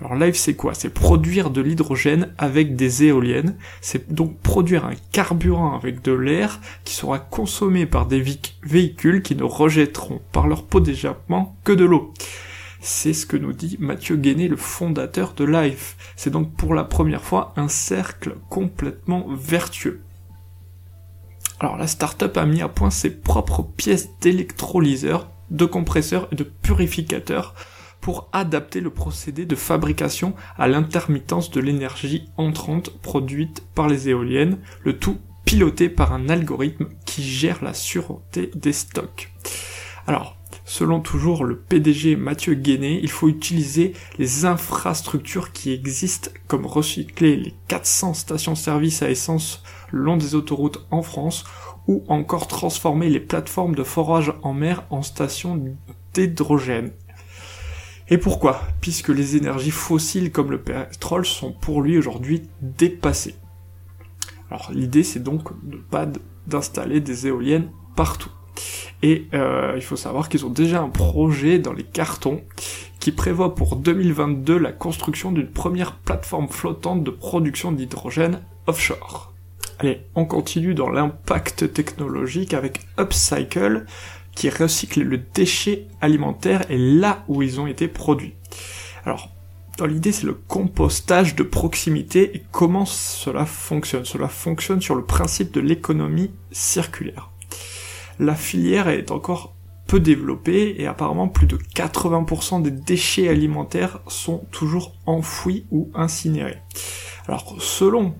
Alors 0.00 0.16
Live 0.16 0.34
c'est 0.34 0.54
quoi? 0.54 0.74
C'est 0.74 0.92
produire 0.92 1.50
de 1.50 1.62
l'hydrogène 1.62 2.34
avec 2.36 2.76
des 2.76 3.04
éoliennes, 3.04 3.56
c'est 3.80 4.12
donc 4.12 4.36
produire 4.40 4.84
un 4.84 4.94
carburant 5.12 5.74
avec 5.74 6.02
de 6.02 6.12
l'air 6.12 6.60
qui 6.84 6.94
sera 6.94 7.18
consommé 7.18 7.86
par 7.86 8.06
des 8.06 8.22
véhicules 8.62 9.22
qui 9.22 9.34
ne 9.34 9.44
rejetteront 9.44 10.20
par 10.32 10.46
leur 10.46 10.64
pot 10.64 10.80
d'échappement 10.80 11.56
que 11.64 11.72
de 11.72 11.84
l'eau. 11.84 12.12
C'est 12.80 13.12
ce 13.12 13.26
que 13.26 13.36
nous 13.36 13.52
dit 13.52 13.76
Mathieu 13.78 14.16
Guéné, 14.16 14.48
le 14.48 14.56
fondateur 14.56 15.34
de 15.34 15.44
Life. 15.44 15.96
C'est 16.16 16.30
donc 16.30 16.52
pour 16.54 16.74
la 16.74 16.82
première 16.82 17.22
fois 17.22 17.54
un 17.56 17.68
cercle 17.68 18.34
complètement 18.50 19.26
vertueux. 19.30 20.00
Alors 21.62 21.76
la 21.76 21.86
startup 21.86 22.36
a 22.36 22.44
mis 22.44 22.60
à 22.60 22.68
point 22.68 22.90
ses 22.90 23.08
propres 23.08 23.62
pièces 23.62 24.08
d'électrolyseurs, 24.20 25.30
de 25.52 25.64
compresseurs 25.64 26.26
et 26.32 26.34
de 26.34 26.42
purificateurs 26.42 27.54
pour 28.00 28.28
adapter 28.32 28.80
le 28.80 28.90
procédé 28.90 29.46
de 29.46 29.54
fabrication 29.54 30.34
à 30.58 30.66
l'intermittence 30.66 31.52
de 31.52 31.60
l'énergie 31.60 32.28
entrante 32.36 32.90
produite 33.00 33.62
par 33.76 33.86
les 33.86 34.08
éoliennes, 34.08 34.58
le 34.82 34.98
tout 34.98 35.18
piloté 35.44 35.88
par 35.88 36.12
un 36.12 36.28
algorithme 36.28 36.88
qui 37.06 37.22
gère 37.22 37.62
la 37.62 37.74
sûreté 37.74 38.50
des 38.56 38.72
stocks. 38.72 39.30
Alors, 40.08 40.36
selon 40.64 41.00
toujours 41.00 41.44
le 41.44 41.58
PDG 41.58 42.16
Mathieu 42.16 42.54
Guéné, 42.54 43.00
il 43.02 43.10
faut 43.10 43.28
utiliser 43.28 43.92
les 44.18 44.44
infrastructures 44.44 45.52
qui 45.52 45.72
existent 45.72 46.30
comme 46.46 46.66
recycler 46.66 47.36
les 47.36 47.54
400 47.68 48.14
stations-service 48.14 49.02
à 49.02 49.10
essence 49.10 49.62
le 49.90 50.02
long 50.02 50.16
des 50.16 50.34
autoroutes 50.34 50.86
en 50.90 51.02
France 51.02 51.44
ou 51.88 52.04
encore 52.08 52.46
transformer 52.46 53.08
les 53.08 53.20
plateformes 53.20 53.74
de 53.74 53.82
forage 53.82 54.32
en 54.42 54.54
mer 54.54 54.84
en 54.90 55.02
stations 55.02 55.60
d'hydrogène. 56.14 56.92
Et 58.08 58.18
pourquoi? 58.18 58.62
Puisque 58.80 59.08
les 59.08 59.36
énergies 59.36 59.70
fossiles 59.70 60.32
comme 60.32 60.50
le 60.50 60.60
pétrole 60.60 61.26
sont 61.26 61.52
pour 61.52 61.82
lui 61.82 61.98
aujourd'hui 61.98 62.42
dépassées. 62.60 63.36
Alors 64.50 64.70
l'idée 64.72 65.02
c'est 65.02 65.22
donc 65.22 65.48
de 65.66 65.78
pas 65.78 66.06
d'installer 66.46 67.00
des 67.00 67.26
éoliennes 67.26 67.70
partout. 67.96 68.30
Et 69.02 69.26
euh, 69.34 69.72
il 69.76 69.82
faut 69.82 69.96
savoir 69.96 70.28
qu'ils 70.28 70.46
ont 70.46 70.50
déjà 70.50 70.80
un 70.80 70.88
projet 70.88 71.58
dans 71.58 71.72
les 71.72 71.82
cartons 71.82 72.42
qui 73.00 73.10
prévoit 73.10 73.56
pour 73.56 73.76
2022 73.76 74.56
la 74.58 74.70
construction 74.70 75.32
d'une 75.32 75.50
première 75.50 75.96
plateforme 75.96 76.48
flottante 76.48 77.02
de 77.02 77.10
production 77.10 77.72
d'hydrogène 77.72 78.40
offshore. 78.68 79.32
Allez, 79.80 80.02
on 80.14 80.24
continue 80.24 80.74
dans 80.74 80.88
l'impact 80.88 81.72
technologique 81.72 82.54
avec 82.54 82.86
Upcycle 83.00 83.86
qui 84.36 84.48
recycle 84.48 85.02
le 85.02 85.18
déchet 85.18 85.88
alimentaire 86.00 86.62
et 86.70 86.78
là 86.78 87.24
où 87.26 87.42
ils 87.42 87.58
ont 87.58 87.66
été 87.66 87.88
produits. 87.88 88.34
Alors, 89.04 89.30
dans 89.78 89.86
l'idée, 89.86 90.12
c'est 90.12 90.26
le 90.26 90.34
compostage 90.34 91.34
de 91.34 91.42
proximité 91.42 92.36
et 92.36 92.42
comment 92.52 92.84
cela 92.84 93.46
fonctionne. 93.46 94.04
Cela 94.04 94.28
fonctionne 94.28 94.80
sur 94.80 94.94
le 94.94 95.04
principe 95.04 95.50
de 95.50 95.60
l'économie 95.60 96.30
circulaire. 96.52 97.31
La 98.22 98.36
filière 98.36 98.86
est 98.86 99.10
encore 99.10 99.56
peu 99.88 99.98
développée 99.98 100.76
et 100.78 100.86
apparemment 100.86 101.26
plus 101.26 101.48
de 101.48 101.56
80% 101.56 102.62
des 102.62 102.70
déchets 102.70 103.28
alimentaires 103.28 103.98
sont 104.06 104.44
toujours 104.52 104.94
enfouis 105.06 105.66
ou 105.72 105.90
incinérés. 105.92 106.58
Alors 107.26 107.56
selon 107.58 108.14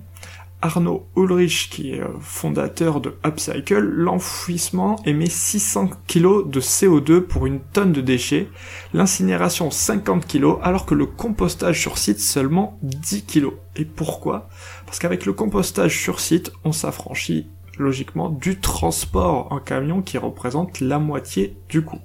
Arnaud 0.61 1.07
Ulrich, 1.15 1.69
qui 1.69 1.91
est 1.91 2.01
euh, 2.01 2.09
fondateur 2.19 2.99
de 2.99 3.15
Upcycle, 3.25 3.79
l'enfouissement 3.79 4.97
émet 5.05 5.29
600 5.29 5.91
kg 6.05 6.49
de 6.49 6.59
CO2 6.59 7.21
pour 7.21 7.45
une 7.45 7.61
tonne 7.61 7.93
de 7.93 8.01
déchets, 8.01 8.49
l'incinération 8.93 9.71
50 9.71 10.27
kg, 10.27 10.57
alors 10.63 10.85
que 10.85 10.95
le 10.95 11.05
compostage 11.05 11.79
sur 11.79 11.97
site 11.97 12.19
seulement 12.19 12.77
10 12.81 13.25
kg. 13.25 13.51
Et 13.77 13.85
pourquoi? 13.85 14.49
Parce 14.85 14.99
qu'avec 14.99 15.25
le 15.25 15.31
compostage 15.31 15.97
sur 15.97 16.19
site, 16.19 16.51
on 16.65 16.73
s'affranchit 16.73 17.47
logiquement 17.77 18.29
du 18.29 18.59
transport 18.59 19.51
en 19.51 19.59
camion 19.59 20.01
qui 20.01 20.17
représente 20.17 20.79
la 20.79 20.99
moitié 20.99 21.55
du 21.69 21.83
coût. 21.83 22.01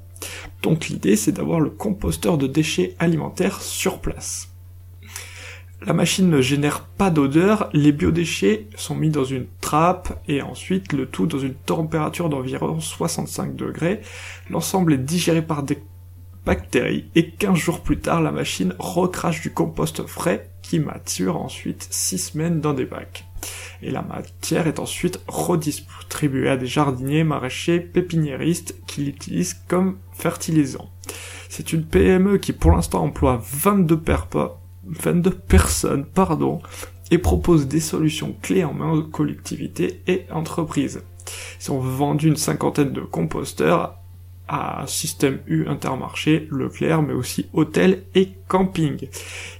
Donc 0.63 0.89
l'idée 0.89 1.17
c'est 1.17 1.33
d'avoir 1.33 1.61
le 1.61 1.71
composteur 1.71 2.39
de 2.39 2.47
déchets 2.47 2.95
alimentaires 2.99 3.61
sur 3.61 4.01
place. 4.01 4.49
La 5.87 5.93
machine 5.93 6.29
ne 6.29 6.41
génère 6.41 6.81
pas 6.81 7.11
d'odeur, 7.11 7.71
les 7.73 7.93
biodéchets 7.93 8.67
sont 8.75 8.97
mis 8.97 9.11
dans 9.11 9.25
une 9.25 9.47
trappe 9.61 10.21
et 10.27 10.43
ensuite 10.43 10.93
le 10.93 11.07
tout 11.07 11.27
dans 11.27 11.39
une 11.39 11.55
température 11.55 12.29
d'environ 12.29 12.81
65 12.81 13.55
degrés. 13.55 14.01
L'ensemble 14.51 14.95
est 14.95 14.99
digéré 14.99 15.41
par 15.41 15.63
des 15.63 15.79
bactéries 16.45 17.07
et 17.15 17.31
15 17.31 17.57
jours 17.57 17.81
plus 17.81 18.01
tard 18.01 18.23
la 18.23 18.33
machine 18.33 18.75
recrache 18.81 19.41
du 19.41 19.53
compost 19.53 20.05
frais 20.07 20.51
qui 20.69 20.79
mature 20.81 21.41
ensuite 21.41 21.89
6 21.91 22.19
semaines 22.19 22.61
dans 22.61 22.75
des 22.75 22.85
bacs. 22.85 23.25
Et 23.83 23.91
la 23.91 24.03
matière 24.03 24.67
est 24.67 24.79
ensuite 24.79 25.21
redistribuée 25.27 26.51
à 26.51 26.57
des 26.57 26.67
jardiniers, 26.67 27.25
maraîchers, 27.25 27.81
pépiniéristes 27.81 28.77
qui 28.87 29.03
l'utilisent 29.03 29.57
comme 29.67 29.97
fertilisant. 30.13 30.91
C'est 31.49 31.73
une 31.73 31.85
PME 31.85 32.37
qui 32.39 32.53
pour 32.53 32.73
l'instant 32.73 33.03
emploie 33.03 33.43
22 33.43 33.99
perpas 33.99 34.61
22 34.89 35.31
personnes, 35.31 36.05
pardon, 36.05 36.61
et 37.11 37.19
propose 37.19 37.69
des 37.69 37.81
solutions 37.81 38.35
clés 38.43 38.65
en 38.65 38.75
main 38.75 38.91
aux 38.91 39.03
collectivités 39.03 40.03
et 40.07 40.25
entreprises. 40.31 41.03
Ils 41.61 41.73
ont 41.73 41.79
vendu 41.79 42.29
une 42.29 42.37
cinquantaine 42.37 42.93
de 42.93 43.01
composteurs 43.01 43.98
à 44.49 44.85
Système 44.87 45.39
U 45.47 45.67
Intermarché, 45.69 46.49
Leclerc, 46.51 47.03
mais 47.03 47.13
aussi 47.13 47.47
hôtels 47.53 48.03
et 48.15 48.31
camping. 48.49 49.09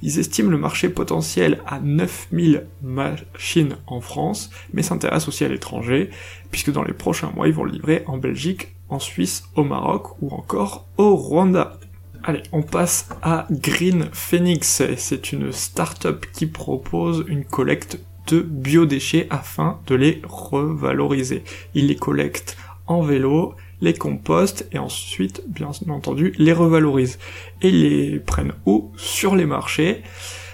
Ils 0.03 0.19
estiment 0.19 0.51
le 0.51 0.59
marché 0.59 0.89
potentiel 0.89 1.61
à 1.67 1.79
9000 1.81 2.67
machines 2.83 3.77
en 3.87 4.01
France, 4.01 4.51
mais 4.73 4.83
s'intéressent 4.83 5.29
aussi 5.29 5.45
à 5.45 5.49
l'étranger, 5.49 6.11
puisque 6.51 6.73
dans 6.73 6.85
les 6.85 6.95
prochains 6.95 7.31
mois, 7.35 7.49
ils 7.49 7.55
vont 7.55 7.65
livrer 7.65 8.03
en 8.07 8.19
Belgique, 8.19 8.75
en 8.89 8.99
Suisse, 8.99 9.45
au 9.55 9.65
Maroc 9.65 10.21
ou 10.23 10.31
encore 10.31 10.87
au 10.97 11.15
Rwanda. 11.15 11.79
Allez, 12.25 12.43
on 12.53 12.63
passe 12.63 13.09
à 13.23 13.47
Green 13.51 14.09
Phoenix. 14.13 14.83
C'est 14.97 15.33
une 15.33 15.53
start-up 15.53 16.27
qui 16.33 16.47
propose 16.47 17.25
une 17.29 17.45
collecte 17.45 18.01
de 18.27 18.41
biodéchets 18.41 19.27
afin 19.31 19.81
de 19.87 19.95
les 19.95 20.21
revaloriser. 20.25 21.45
Ils 21.75 21.87
les 21.87 21.97
collectent 21.97 22.57
en 22.87 23.03
vélo, 23.03 23.55
les 23.81 23.95
compostent 23.95 24.67
et 24.73 24.79
ensuite, 24.79 25.43
bien 25.47 25.71
entendu, 25.89 26.35
les 26.39 26.53
revalorisent. 26.53 27.19
Et 27.63 27.71
les 27.71 28.19
prennent 28.19 28.53
où 28.67 28.93
Sur 28.97 29.37
les 29.37 29.47
marchés, 29.47 30.03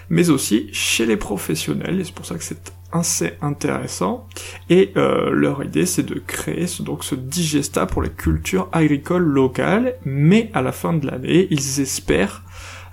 mais 0.09 0.29
aussi 0.29 0.69
chez 0.71 1.05
les 1.05 1.17
professionnels. 1.17 1.99
Et 1.99 2.03
c'est 2.03 2.13
pour 2.13 2.25
ça 2.25 2.35
que 2.35 2.43
c'est 2.43 2.71
assez 2.91 3.33
intéressant. 3.41 4.27
Et 4.69 4.91
euh, 4.95 5.31
leur 5.31 5.63
idée, 5.63 5.85
c'est 5.85 6.03
de 6.03 6.15
créer 6.15 6.67
ce, 6.67 6.81
donc 6.81 7.03
ce 7.03 7.15
digesta 7.15 7.85
pour 7.85 8.01
les 8.01 8.09
cultures 8.09 8.69
agricoles 8.71 9.25
locales, 9.25 9.95
mais 10.05 10.49
à 10.53 10.61
la 10.61 10.71
fin 10.71 10.93
de 10.93 11.05
l'année, 11.05 11.47
ils 11.51 11.81
espèrent 11.81 12.43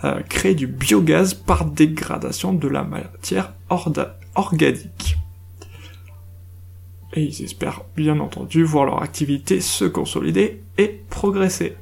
euh, 0.04 0.20
créer 0.28 0.54
du 0.54 0.66
biogaz 0.66 1.34
par 1.34 1.64
dégradation 1.64 2.52
de 2.52 2.66
la 2.66 2.82
matière 2.82 3.54
organique. 4.34 5.21
Et 7.14 7.24
ils 7.24 7.44
espèrent 7.44 7.84
bien 7.94 8.20
entendu 8.20 8.64
voir 8.64 8.86
leur 8.86 9.02
activité 9.02 9.60
se 9.60 9.84
consolider 9.84 10.62
et 10.78 11.00
progresser. 11.10 11.76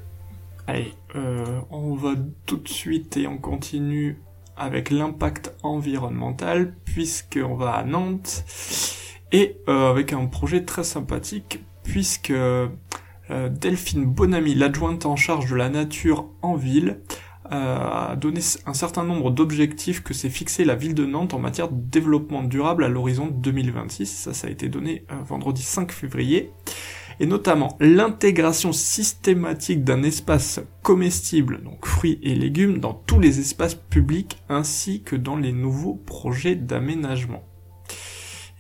Allez, 0.67 0.93
euh, 1.17 1.61
on 1.71 1.95
va 1.95 2.15
tout 2.47 2.57
de 2.57 2.69
suite 2.69 3.17
et 3.17 3.27
on 3.27 3.39
continue 3.39 4.19
avec 4.57 4.91
l'impact 4.91 5.55
environnemental 5.63 6.75
puisqu'on 6.85 7.55
va 7.55 7.73
à 7.73 7.85
Nantes 7.85 8.45
et 9.33 9.57
euh, 9.69 9.91
avec 9.91 10.13
un 10.13 10.27
projet 10.27 10.65
très 10.65 10.85
sympathique 10.85 11.61
puisque 11.83 12.31
euh, 12.31 12.69
Delphine 13.29 14.05
Bonamy, 14.05 14.55
l'adjointe 14.55 15.07
en 15.07 15.17
charge 15.17 15.51
de 15.51 15.57
la 15.57 15.69
nature 15.69 16.27
en 16.43 16.57
ville, 16.57 17.01
a 17.51 18.17
donné 18.17 18.41
un 18.67 18.75
certain 18.75 19.05
nombre 19.05 19.31
d'objectifs 19.31 20.03
que 20.03 20.15
s'est 20.15 20.31
fixé 20.31 20.65
la 20.65 20.77
ville 20.77 20.95
de 20.95 21.05
Nantes 21.05 21.35
en 21.35 21.39
matière 21.39 21.69
de 21.69 21.81
développement 21.81 22.43
durable 22.43 22.85
à 22.85 22.89
l'horizon 22.89 23.27
2026. 23.27 24.07
Ça, 24.07 24.33
ça 24.33 24.47
a 24.47 24.51
été 24.51 24.69
donné 24.69 25.05
vendredi 25.27 25.63
5 25.63 25.91
février 25.93 26.53
et 27.21 27.27
notamment 27.27 27.77
l'intégration 27.81 28.73
systématique 28.73 29.85
d'un 29.85 30.03
espace 30.03 30.61
comestible, 30.83 31.63
donc 31.63 31.87
fruits 31.87 32.19
et 32.23 32.35
légumes, 32.35 32.79
dans 32.79 32.95
tous 32.95 33.21
les 33.21 33.41
espaces 33.41 33.75
publics 33.75 34.39
ainsi 34.49 35.03
que 35.03 35.17
dans 35.17 35.37
les 35.37 35.53
nouveaux 35.53 35.95
projets 35.95 36.57
d'aménagement. 36.57 37.45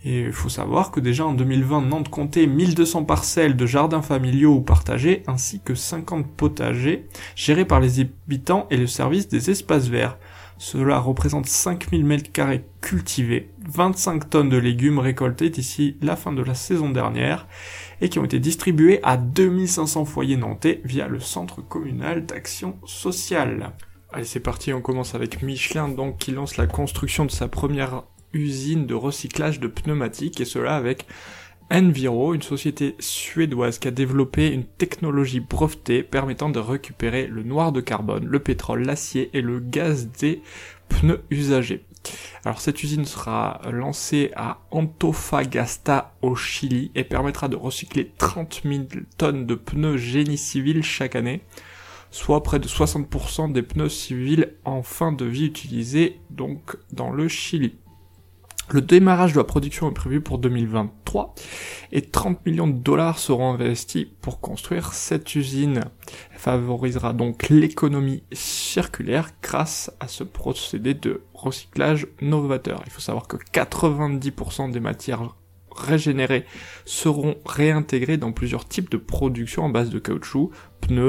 Et 0.04 0.22
il 0.22 0.32
faut 0.32 0.48
savoir 0.48 0.90
que 0.90 1.00
déjà 1.00 1.26
en 1.26 1.34
2020, 1.34 1.82
Nantes 1.82 2.08
comptait 2.08 2.46
1200 2.46 3.04
parcelles 3.04 3.56
de 3.56 3.66
jardins 3.66 4.00
familiaux 4.00 4.54
ou 4.54 4.60
partagés, 4.62 5.22
ainsi 5.26 5.60
que 5.60 5.74
50 5.74 6.26
potagers, 6.26 7.06
gérés 7.36 7.66
par 7.66 7.80
les 7.80 8.00
habitants 8.00 8.66
et 8.70 8.78
le 8.78 8.86
service 8.86 9.28
des 9.28 9.50
espaces 9.50 9.88
verts. 9.88 10.18
Cela 10.56 10.98
représente 10.98 11.46
5000 11.46 12.06
m2 12.06 12.60
cultivés, 12.80 13.50
25 13.66 14.28
tonnes 14.28 14.48
de 14.50 14.58
légumes 14.58 14.98
récoltés 14.98 15.48
d'ici 15.48 15.96
la 16.02 16.16
fin 16.16 16.32
de 16.32 16.42
la 16.42 16.54
saison 16.54 16.90
dernière, 16.90 17.46
et 18.00 18.08
qui 18.08 18.18
ont 18.18 18.24
été 18.24 18.38
distribués 18.40 19.00
à 19.02 19.16
2500 19.16 20.04
foyers 20.06 20.36
nantais 20.36 20.80
via 20.84 21.08
le 21.08 21.20
centre 21.20 21.62
communal 21.62 22.24
d'action 22.26 22.78
sociale. 22.84 23.72
Allez, 24.12 24.24
c'est 24.24 24.40
parti, 24.40 24.72
on 24.72 24.82
commence 24.82 25.14
avec 25.14 25.42
Michelin, 25.42 25.88
donc, 25.88 26.18
qui 26.18 26.30
lance 26.30 26.56
la 26.56 26.66
construction 26.66 27.24
de 27.24 27.30
sa 27.30 27.48
première 27.48 28.02
usine 28.32 28.86
de 28.86 28.94
recyclage 28.94 29.60
de 29.60 29.68
pneumatiques, 29.68 30.40
et 30.40 30.44
cela 30.44 30.76
avec 30.76 31.06
Enviro, 31.72 32.34
une 32.34 32.42
société 32.42 32.96
suédoise 32.98 33.78
qui 33.78 33.86
a 33.86 33.92
développé 33.92 34.48
une 34.48 34.64
technologie 34.64 35.38
brevetée 35.38 36.02
permettant 36.02 36.50
de 36.50 36.58
récupérer 36.58 37.28
le 37.28 37.44
noir 37.44 37.70
de 37.70 37.80
carbone, 37.80 38.26
le 38.26 38.40
pétrole, 38.40 38.82
l'acier 38.82 39.30
et 39.34 39.40
le 39.40 39.60
gaz 39.60 40.08
des 40.18 40.42
pneus 40.88 41.22
usagés. 41.30 41.84
Alors 42.44 42.60
cette 42.60 42.82
usine 42.82 43.04
sera 43.04 43.60
lancée 43.70 44.32
à 44.34 44.58
Antofagasta 44.72 46.16
au 46.22 46.34
Chili 46.34 46.90
et 46.96 47.04
permettra 47.04 47.46
de 47.48 47.56
recycler 47.56 48.10
30 48.18 48.62
000 48.64 48.84
tonnes 49.16 49.46
de 49.46 49.54
pneus 49.54 49.98
génie 49.98 50.38
civil 50.38 50.82
chaque 50.82 51.14
année, 51.14 51.42
soit 52.10 52.42
près 52.42 52.58
de 52.58 52.66
60% 52.66 53.52
des 53.52 53.62
pneus 53.62 53.90
civils 53.90 54.54
en 54.64 54.82
fin 54.82 55.12
de 55.12 55.24
vie 55.24 55.46
utilisés 55.46 56.20
donc 56.30 56.76
dans 56.92 57.12
le 57.12 57.28
Chili. 57.28 57.76
Le 58.72 58.80
démarrage 58.80 59.33
de 59.33 59.38
la 59.38 59.44
production 59.44 59.90
est 59.90 59.94
prévu 59.94 60.20
pour 60.20 60.38
2023 60.38 61.35
et 61.90 62.02
30 62.02 62.46
millions 62.46 62.68
de 62.68 62.78
dollars 62.78 63.18
seront 63.18 63.52
investis 63.52 64.06
pour 64.20 64.40
construire 64.40 64.92
cette 64.92 65.35
usine. 65.35 65.83
Elle 66.33 66.38
favorisera 66.38 67.12
donc 67.12 67.48
l'économie 67.48 68.22
circulaire 68.33 69.30
grâce 69.42 69.90
à 69.98 70.06
ce 70.06 70.22
procédé 70.22 70.94
de 70.94 71.22
recyclage 71.35 72.06
novateur. 72.20 72.83
Il 72.87 72.92
faut 72.92 73.00
savoir 73.00 73.26
que 73.26 73.38
90% 73.38 74.70
des 74.70 74.78
matières 74.78 75.35
régénérées 75.74 76.44
seront 76.85 77.37
réintégrées 77.44 78.18
dans 78.18 78.33
plusieurs 78.33 78.68
types 78.68 78.90
de 78.90 78.96
production 78.96 79.64
en 79.64 79.68
base 79.68 79.90
de 79.90 79.98
caoutchouc, 79.98 80.52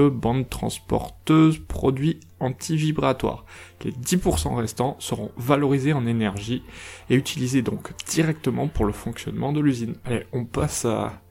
bandes 0.09 0.49
transporteuses, 0.49 1.59
produits 1.59 2.19
anti-vibratoires. 2.39 3.45
Les 3.83 3.91
10% 3.91 4.55
restants 4.55 4.95
seront 4.99 5.31
valorisés 5.37 5.93
en 5.93 6.05
énergie 6.05 6.63
et 7.09 7.15
utilisés 7.15 7.61
donc 7.61 7.91
directement 8.07 8.67
pour 8.67 8.85
le 8.85 8.93
fonctionnement 8.93 9.53
de 9.53 9.59
l'usine. 9.59 9.95
Allez, 10.05 10.25
on 10.33 10.45
passe 10.45 10.85
à 10.85 11.21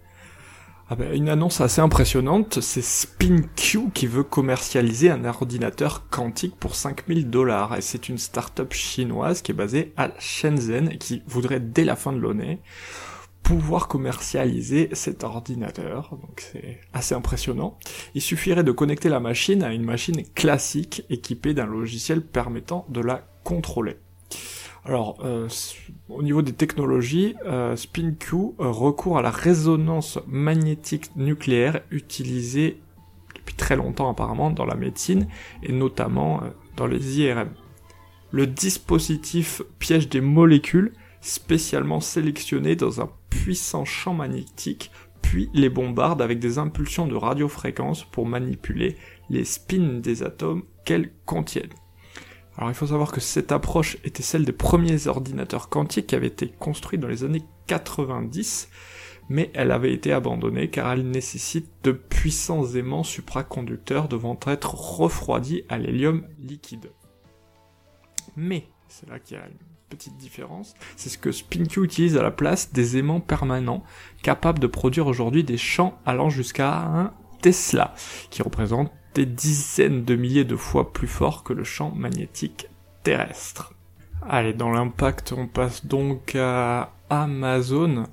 ah 0.92 0.96
ben, 0.96 1.14
une 1.14 1.28
annonce 1.28 1.60
assez 1.60 1.80
impressionnante, 1.80 2.58
c'est 2.60 2.82
SpinQ 2.82 3.92
qui 3.94 4.08
veut 4.08 4.24
commercialiser 4.24 5.08
un 5.08 5.24
ordinateur 5.24 6.08
quantique 6.10 6.56
pour 6.56 6.74
5000 6.74 7.30
dollars. 7.30 7.76
Et 7.76 7.80
c'est 7.80 8.08
une 8.08 8.18
start-up 8.18 8.72
chinoise 8.72 9.40
qui 9.40 9.52
est 9.52 9.54
basée 9.54 9.92
à 9.96 10.10
Shenzhen 10.18 10.90
et 10.90 10.98
qui 10.98 11.22
voudrait 11.28 11.60
dès 11.60 11.84
la 11.84 11.94
fin 11.94 12.12
de 12.12 12.20
l'année 12.20 12.58
pouvoir 13.42 13.88
commercialiser 13.88 14.90
cet 14.92 15.24
ordinateur. 15.24 16.16
Donc 16.20 16.40
c'est 16.52 16.80
assez 16.92 17.14
impressionnant. 17.14 17.78
Il 18.14 18.22
suffirait 18.22 18.64
de 18.64 18.72
connecter 18.72 19.08
la 19.08 19.20
machine 19.20 19.62
à 19.62 19.72
une 19.72 19.84
machine 19.84 20.22
classique 20.34 21.04
équipée 21.10 21.54
d'un 21.54 21.66
logiciel 21.66 22.22
permettant 22.22 22.86
de 22.88 23.00
la 23.00 23.26
contrôler. 23.44 23.96
Alors, 24.84 25.18
euh, 25.24 25.48
au 26.08 26.22
niveau 26.22 26.42
des 26.42 26.52
technologies, 26.52 27.34
euh, 27.44 27.76
SpinQ 27.76 28.34
euh, 28.34 28.70
recourt 28.70 29.18
à 29.18 29.22
la 29.22 29.30
résonance 29.30 30.18
magnétique 30.26 31.14
nucléaire 31.16 31.82
utilisée 31.90 32.80
depuis 33.34 33.54
très 33.54 33.76
longtemps 33.76 34.10
apparemment 34.10 34.50
dans 34.50 34.64
la 34.64 34.76
médecine 34.76 35.28
et 35.62 35.72
notamment 35.72 36.42
dans 36.76 36.86
les 36.86 37.20
IRM. 37.20 37.50
Le 38.32 38.46
dispositif 38.46 39.60
piège 39.78 40.08
des 40.08 40.20
molécules 40.20 40.92
spécialement 41.20 42.00
sélectionnées 42.00 42.76
dans 42.76 43.00
un 43.00 43.10
puissant 43.30 43.84
champ 43.84 44.14
magnétique, 44.14 44.90
puis 45.22 45.48
les 45.54 45.68
bombarde 45.68 46.22
avec 46.22 46.38
des 46.38 46.58
impulsions 46.58 47.06
de 47.06 47.14
radiofréquence 47.14 48.04
pour 48.04 48.26
manipuler 48.26 48.96
les 49.28 49.44
spins 49.44 50.00
des 50.00 50.22
atomes 50.22 50.64
qu'elles 50.84 51.12
contiennent. 51.24 51.72
Alors 52.56 52.70
il 52.70 52.74
faut 52.74 52.88
savoir 52.88 53.12
que 53.12 53.20
cette 53.20 53.52
approche 53.52 53.96
était 54.04 54.22
celle 54.22 54.44
des 54.44 54.52
premiers 54.52 55.06
ordinateurs 55.06 55.68
quantiques 55.68 56.08
qui 56.08 56.14
avaient 56.14 56.26
été 56.26 56.48
construits 56.48 56.98
dans 56.98 57.08
les 57.08 57.24
années 57.24 57.44
90, 57.68 58.68
mais 59.28 59.50
elle 59.54 59.70
avait 59.70 59.94
été 59.94 60.12
abandonnée 60.12 60.68
car 60.68 60.92
elle 60.92 61.08
nécessite 61.08 61.70
de 61.84 61.92
puissants 61.92 62.66
aimants 62.74 63.04
supraconducteurs 63.04 64.08
devant 64.08 64.38
être 64.46 64.74
refroidis 64.74 65.62
à 65.68 65.78
l'hélium 65.78 66.26
liquide. 66.38 66.90
Mais, 68.36 68.66
c'est 68.88 69.08
là 69.08 69.18
qu'il 69.18 69.36
y 69.36 69.40
a 69.40 69.46
une 69.46 69.69
petite 69.90 70.16
différence, 70.16 70.74
c'est 70.96 71.10
ce 71.10 71.18
que 71.18 71.32
SpinQ 71.32 71.84
utilise 71.84 72.16
à 72.16 72.22
la 72.22 72.30
place 72.30 72.72
des 72.72 72.96
aimants 72.96 73.20
permanents, 73.20 73.82
capables 74.22 74.60
de 74.60 74.66
produire 74.66 75.06
aujourd'hui 75.06 75.44
des 75.44 75.58
champs 75.58 75.98
allant 76.06 76.30
jusqu'à 76.30 76.78
un 76.78 77.12
Tesla, 77.42 77.94
qui 78.30 78.42
représente 78.42 78.92
des 79.14 79.26
dizaines 79.26 80.04
de 80.04 80.14
milliers 80.14 80.44
de 80.44 80.56
fois 80.56 80.92
plus 80.92 81.08
fort 81.08 81.42
que 81.42 81.52
le 81.52 81.64
champ 81.64 81.90
magnétique 81.94 82.68
terrestre. 83.02 83.74
Allez, 84.28 84.52
dans 84.52 84.70
l'impact, 84.70 85.32
on 85.36 85.46
passe 85.46 85.86
donc 85.86 86.34
à 86.36 86.92
Amazon, 87.08 88.04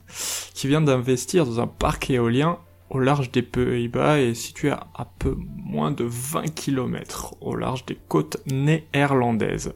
qui 0.53 0.67
vient 0.67 0.81
d'investir 0.81 1.45
dans 1.45 1.59
un 1.59 1.67
parc 1.67 2.09
éolien 2.09 2.57
au 2.89 2.99
large 2.99 3.31
des 3.31 3.41
Pays-Bas 3.41 4.19
et 4.19 4.33
situé 4.33 4.71
à, 4.71 5.07
peu 5.19 5.35
moins 5.37 5.91
de 5.91 6.05
20 6.05 6.53
km 6.55 7.35
au 7.41 7.55
large 7.55 7.85
des 7.85 7.97
côtes 8.07 8.37
néerlandaises. 8.47 9.73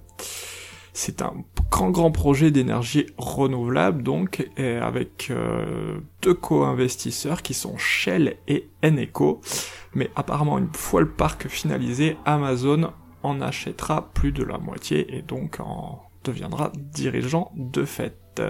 C'est 0.94 1.22
un 1.22 1.34
grand 1.70 1.90
grand 1.90 2.12
projet 2.12 2.52
d'énergie 2.52 3.06
renouvelable 3.18 4.04
donc 4.04 4.48
avec 4.58 5.30
euh, 5.32 6.00
deux 6.22 6.34
co-investisseurs 6.34 7.42
qui 7.42 7.54
sont 7.54 7.78
Shell 7.78 8.38
et 8.48 8.70
Eneco. 8.84 9.42
Mais 9.94 10.10
apparemment 10.16 10.58
une 10.58 10.74
fois 10.74 11.02
le 11.02 11.10
parc 11.10 11.48
finalisé, 11.48 12.18
Amazon 12.26 12.92
en 13.24 13.42
achètera 13.42 14.12
plus 14.14 14.32
de 14.32 14.44
la 14.44 14.58
moitié 14.58 15.16
et 15.16 15.22
donc 15.22 15.60
en 15.60 16.02
deviendra 16.24 16.72
dirigeant 16.76 17.52
de 17.56 17.86
fait. 17.86 18.42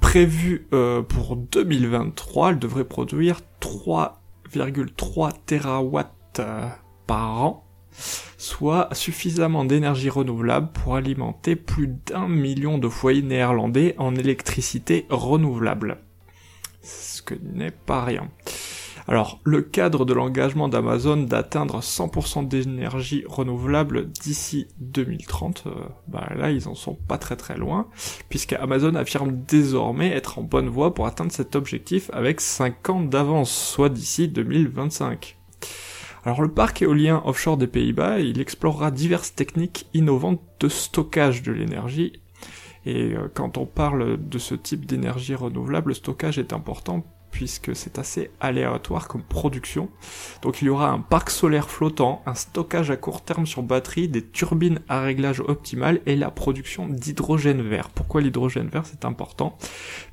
Prévu 0.00 0.66
euh, 0.72 1.02
pour 1.02 1.36
2023, 1.36 2.50
elle 2.50 2.58
devrait 2.58 2.84
produire 2.84 3.40
3,3 3.60 5.32
TWh 5.46 6.42
par 7.06 7.42
an 7.42 7.66
soit 8.40 8.88
suffisamment 8.92 9.66
d'énergie 9.66 10.08
renouvelable 10.08 10.70
pour 10.72 10.96
alimenter 10.96 11.56
plus 11.56 11.88
d'un 12.06 12.26
million 12.26 12.78
de 12.78 12.88
foyers 12.88 13.20
néerlandais 13.20 13.94
en 13.98 14.14
électricité 14.14 15.04
renouvelable. 15.10 15.98
Ce 16.80 17.20
que 17.20 17.34
n'est 17.34 17.70
pas 17.70 18.02
rien. 18.02 18.30
Alors, 19.06 19.40
le 19.44 19.60
cadre 19.60 20.06
de 20.06 20.14
l'engagement 20.14 20.68
d'Amazon 20.68 21.18
d'atteindre 21.18 21.80
100% 21.80 22.48
d'énergie 22.48 23.24
renouvelable 23.28 24.10
d'ici 24.10 24.68
2030, 24.78 25.64
euh, 25.66 25.70
bah 26.08 26.30
là, 26.34 26.50
ils 26.50 26.66
en 26.66 26.74
sont 26.74 26.94
pas 26.94 27.18
très 27.18 27.36
très 27.36 27.58
loin, 27.58 27.88
puisque 28.30 28.54
Amazon 28.54 28.94
affirme 28.94 29.42
désormais 29.46 30.16
être 30.16 30.38
en 30.38 30.42
bonne 30.42 30.68
voie 30.68 30.94
pour 30.94 31.06
atteindre 31.06 31.32
cet 31.32 31.56
objectif 31.56 32.08
avec 32.14 32.40
5 32.40 32.88
ans 32.88 33.02
d'avance, 33.02 33.50
soit 33.52 33.90
d'ici 33.90 34.28
2025. 34.28 35.39
Alors 36.24 36.42
le 36.42 36.50
parc 36.50 36.82
éolien 36.82 37.22
offshore 37.24 37.56
des 37.56 37.66
Pays-Bas, 37.66 38.20
il 38.20 38.40
explorera 38.40 38.90
diverses 38.90 39.34
techniques 39.34 39.86
innovantes 39.94 40.42
de 40.60 40.68
stockage 40.68 41.42
de 41.42 41.52
l'énergie. 41.52 42.12
Et 42.86 43.14
euh, 43.14 43.30
quand 43.32 43.58
on 43.58 43.66
parle 43.66 44.18
de 44.28 44.38
ce 44.38 44.54
type 44.54 44.86
d'énergie 44.86 45.34
renouvelable, 45.34 45.88
le 45.88 45.94
stockage 45.94 46.38
est 46.38 46.52
important 46.52 47.04
puisque 47.30 47.74
c'est 47.74 47.98
assez 47.98 48.30
aléatoire 48.40 49.08
comme 49.08 49.22
production. 49.22 49.88
Donc 50.42 50.62
il 50.62 50.66
y 50.66 50.68
aura 50.68 50.90
un 50.90 51.00
parc 51.00 51.30
solaire 51.30 51.70
flottant, 51.70 52.22
un 52.26 52.34
stockage 52.34 52.90
à 52.90 52.96
court 52.96 53.22
terme 53.22 53.46
sur 53.46 53.62
batterie, 53.62 54.08
des 54.08 54.24
turbines 54.24 54.80
à 54.88 55.00
réglage 55.00 55.40
optimal 55.40 56.00
et 56.06 56.16
la 56.16 56.30
production 56.30 56.88
d'hydrogène 56.88 57.62
vert. 57.62 57.90
Pourquoi 57.90 58.20
l'hydrogène 58.20 58.68
vert 58.68 58.86
c'est 58.86 59.04
important? 59.04 59.56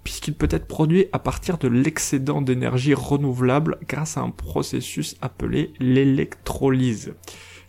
Puisqu'il 0.03 0.35
peut 0.35 0.49
être 0.51 0.67
produit 0.67 1.07
à 1.11 1.19
partir 1.19 1.57
de 1.57 1.67
l'excédent 1.67 2.41
d'énergie 2.41 2.93
renouvelable 2.93 3.77
grâce 3.87 4.17
à 4.17 4.21
un 4.21 4.29
processus 4.29 5.17
appelé 5.21 5.73
l'électrolyse. 5.79 7.13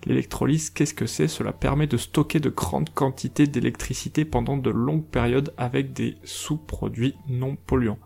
L'électrolyse, 0.04 0.70
qu'est-ce 0.70 0.94
que 0.94 1.06
c'est? 1.06 1.28
Cela 1.28 1.52
permet 1.52 1.88
de 1.88 1.96
stocker 1.96 2.38
de 2.38 2.50
grandes 2.50 2.90
quantités 2.90 3.46
d'électricité 3.46 4.24
pendant 4.24 4.56
de 4.56 4.70
longues 4.70 5.04
périodes 5.04 5.52
avec 5.56 5.92
des 5.92 6.16
sous-produits 6.22 7.14
non 7.28 7.56
polluants 7.66 7.98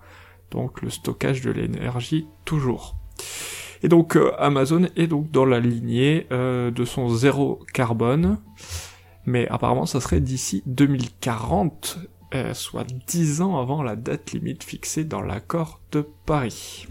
donc 0.52 0.82
le 0.82 0.90
stockage 0.90 1.40
de 1.40 1.50
l'énergie 1.50 2.26
toujours. 2.44 2.94
Et 3.82 3.88
donc 3.88 4.16
euh, 4.16 4.32
Amazon 4.38 4.86
est 4.96 5.08
donc 5.08 5.30
dans 5.30 5.44
la 5.44 5.58
lignée 5.58 6.26
euh, 6.30 6.70
de 6.70 6.84
son 6.84 7.08
zéro 7.08 7.60
carbone, 7.72 8.38
mais 9.26 9.48
apparemment 9.48 9.86
ça 9.86 10.00
serait 10.00 10.20
d'ici 10.20 10.62
2040, 10.66 11.98
euh, 12.34 12.54
soit 12.54 12.86
10 13.08 13.42
ans 13.42 13.58
avant 13.58 13.82
la 13.82 13.96
date 13.96 14.32
limite 14.32 14.62
fixée 14.62 15.04
dans 15.04 15.22
l'accord 15.22 15.80
de 15.90 16.06
Paris. 16.26 16.86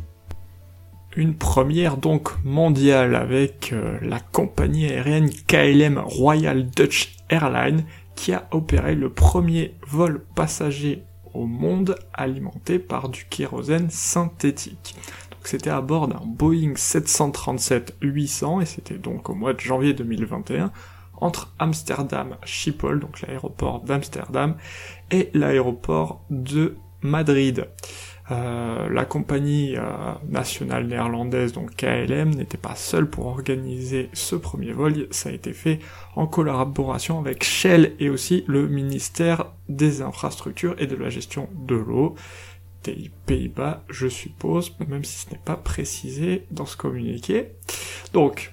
Une 1.15 1.36
première 1.36 1.97
donc 1.97 2.32
mondiale 2.45 3.15
avec 3.15 3.74
la 4.02 4.21
compagnie 4.21 4.86
aérienne 4.86 5.30
KLM 5.30 5.97
Royal 5.97 6.69
Dutch 6.69 7.17
Airlines 7.30 7.84
qui 8.15 8.32
a 8.32 8.47
opéré 8.52 8.95
le 8.95 9.10
premier 9.10 9.76
vol 9.86 10.24
passager 10.36 11.04
au 11.34 11.46
monde 11.46 11.96
alimenté 12.13 12.80
par 12.80 13.10
du 13.10 13.26
kérosène 13.26 13.89
synthétique. 13.89 14.96
C'était 15.44 15.70
à 15.70 15.82
bord 15.82 16.08
d'un 16.08 16.22
Boeing 16.24 16.74
737-800 16.74 18.62
et 18.62 18.65
c'était 18.65 18.98
donc 18.98 19.30
au 19.30 19.34
mois 19.34 19.54
de 19.54 19.60
janvier 19.60 19.94
2021 19.94 20.72
entre 21.22 21.54
Amsterdam 21.60 22.38
Schiphol, 22.44 23.00
donc 23.00 23.22
l'aéroport 23.22 23.82
d'Amsterdam, 23.82 24.56
et 25.12 25.30
l'aéroport 25.34 26.26
de 26.30 26.76
Madrid. 27.02 27.67
Euh, 28.29 28.88
la 28.89 29.03
compagnie 29.03 29.75
euh, 29.75 29.81
nationale 30.29 30.85
néerlandaise, 30.85 31.54
donc 31.54 31.75
KLM, 31.75 32.29
n'était 32.29 32.58
pas 32.58 32.75
seule 32.75 33.10
pour 33.10 33.25
organiser 33.25 34.10
ce 34.13 34.35
premier 34.35 34.71
vol, 34.71 35.08
ça 35.12 35.29
a 35.29 35.31
été 35.31 35.54
fait 35.54 35.79
en 36.15 36.27
collaboration 36.27 37.19
avec 37.19 37.43
Shell 37.43 37.93
et 38.00 38.10
aussi 38.10 38.43
le 38.48 38.67
ministère 38.67 39.48
des 39.69 40.02
infrastructures 40.02 40.75
et 40.77 40.87
de 40.87 40.96
la 40.96 41.10
gestion 41.10 41.50
de 41.67 41.75
l'eau 41.75 42.15
des 42.83 43.12
Pays-Bas, 43.25 43.83
je 43.89 44.08
suppose, 44.08 44.75
même 44.87 45.04
si 45.04 45.25
ce 45.25 45.31
n'est 45.31 45.41
pas 45.43 45.56
précisé 45.56 46.46
dans 46.52 46.65
ce 46.65 46.77
communiqué. 46.77 47.48
Donc, 48.13 48.52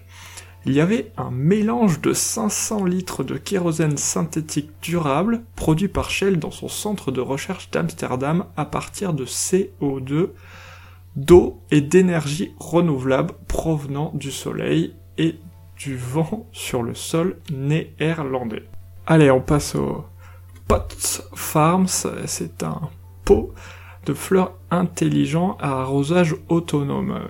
il 0.67 0.73
y 0.73 0.81
avait 0.81 1.13
un 1.17 1.31
mélange 1.31 2.01
de 2.01 2.13
500 2.13 2.85
litres 2.85 3.25
de 3.25 3.37
kérosène 3.37 3.97
synthétique 3.97 4.71
durable 4.83 5.43
produit 5.57 5.89
par 5.89 6.11
Shell 6.11 6.39
dans 6.39 6.51
son 6.51 6.69
centre 6.69 7.11
de 7.11 7.21
recherche 7.21 7.71
d'Amsterdam 7.71 8.45
à 8.57 8.65
partir 8.65 9.13
de 9.13 9.25
CO2, 9.25 10.31
d'eau 11.17 11.61
et 11.71 11.81
d'énergie 11.81 12.53
renouvelable 12.59 13.35
provenant 13.47 14.11
du 14.15 14.31
soleil 14.31 14.95
et 15.17 15.37
du 15.79 15.97
vent 15.97 16.47
sur 16.53 16.83
le 16.83 16.95
sol 16.95 17.39
néerlandais. 17.51 18.65
Allez, 19.07 19.31
on 19.31 19.41
passe 19.41 19.75
au 19.75 20.05
Pots 20.67 21.23
Farms, 21.35 21.87
c'est 22.27 22.63
un 22.63 22.91
pot 23.25 23.55
de 24.05 24.13
fleurs 24.13 24.53
intelligent 24.71 25.57
à 25.61 25.81
arrosage 25.81 26.37
autonome. 26.49 27.21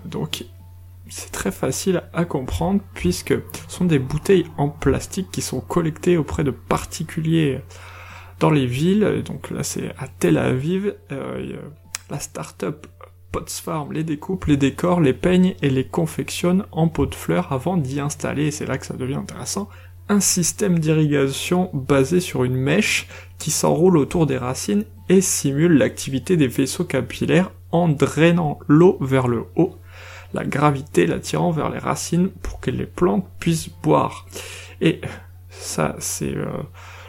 C'est 1.10 1.32
très 1.32 1.52
facile 1.52 2.02
à 2.12 2.24
comprendre 2.24 2.80
puisque 2.94 3.34
ce 3.34 3.76
sont 3.76 3.84
des 3.84 3.98
bouteilles 3.98 4.46
en 4.56 4.68
plastique 4.68 5.30
qui 5.30 5.42
sont 5.42 5.60
collectées 5.60 6.16
auprès 6.16 6.44
de 6.44 6.50
particuliers 6.50 7.60
dans 8.40 8.50
les 8.50 8.66
villes. 8.66 9.22
Donc 9.24 9.50
là 9.50 9.62
c'est 9.62 9.90
à 9.98 10.08
Tel 10.08 10.38
Aviv. 10.38 10.94
Euh, 11.12 11.56
la 12.10 12.18
start-up 12.18 12.86
Pots 13.32 13.44
Farm 13.62 13.92
les 13.92 14.04
découpe, 14.04 14.46
les 14.46 14.56
décore, 14.56 15.00
les 15.00 15.12
peigne 15.12 15.54
et 15.60 15.68
les 15.68 15.84
confectionne 15.84 16.64
en 16.72 16.88
pots 16.88 17.06
de 17.06 17.14
fleurs 17.14 17.52
avant 17.52 17.76
d'y 17.76 18.00
installer, 18.00 18.50
c'est 18.50 18.66
là 18.66 18.78
que 18.78 18.86
ça 18.86 18.94
devient 18.94 19.16
intéressant, 19.16 19.68
un 20.08 20.20
système 20.20 20.78
d'irrigation 20.78 21.70
basé 21.74 22.20
sur 22.20 22.44
une 22.44 22.56
mèche 22.56 23.06
qui 23.38 23.50
s'enroule 23.50 23.98
autour 23.98 24.26
des 24.26 24.38
racines 24.38 24.84
et 25.10 25.20
simule 25.20 25.76
l'activité 25.76 26.38
des 26.38 26.46
vaisseaux 26.46 26.84
capillaires 26.84 27.52
en 27.70 27.88
drainant 27.88 28.58
l'eau 28.66 28.96
vers 29.02 29.28
le 29.28 29.44
haut 29.56 29.76
la 30.34 30.44
gravité 30.44 31.06
l'attirant 31.06 31.50
vers 31.50 31.70
les 31.70 31.78
racines 31.78 32.28
pour 32.42 32.60
que 32.60 32.70
les 32.70 32.86
plantes 32.86 33.26
puissent 33.38 33.70
boire. 33.82 34.26
Et 34.80 35.00
ça, 35.50 35.96
c'est 35.98 36.36
euh, 36.36 36.46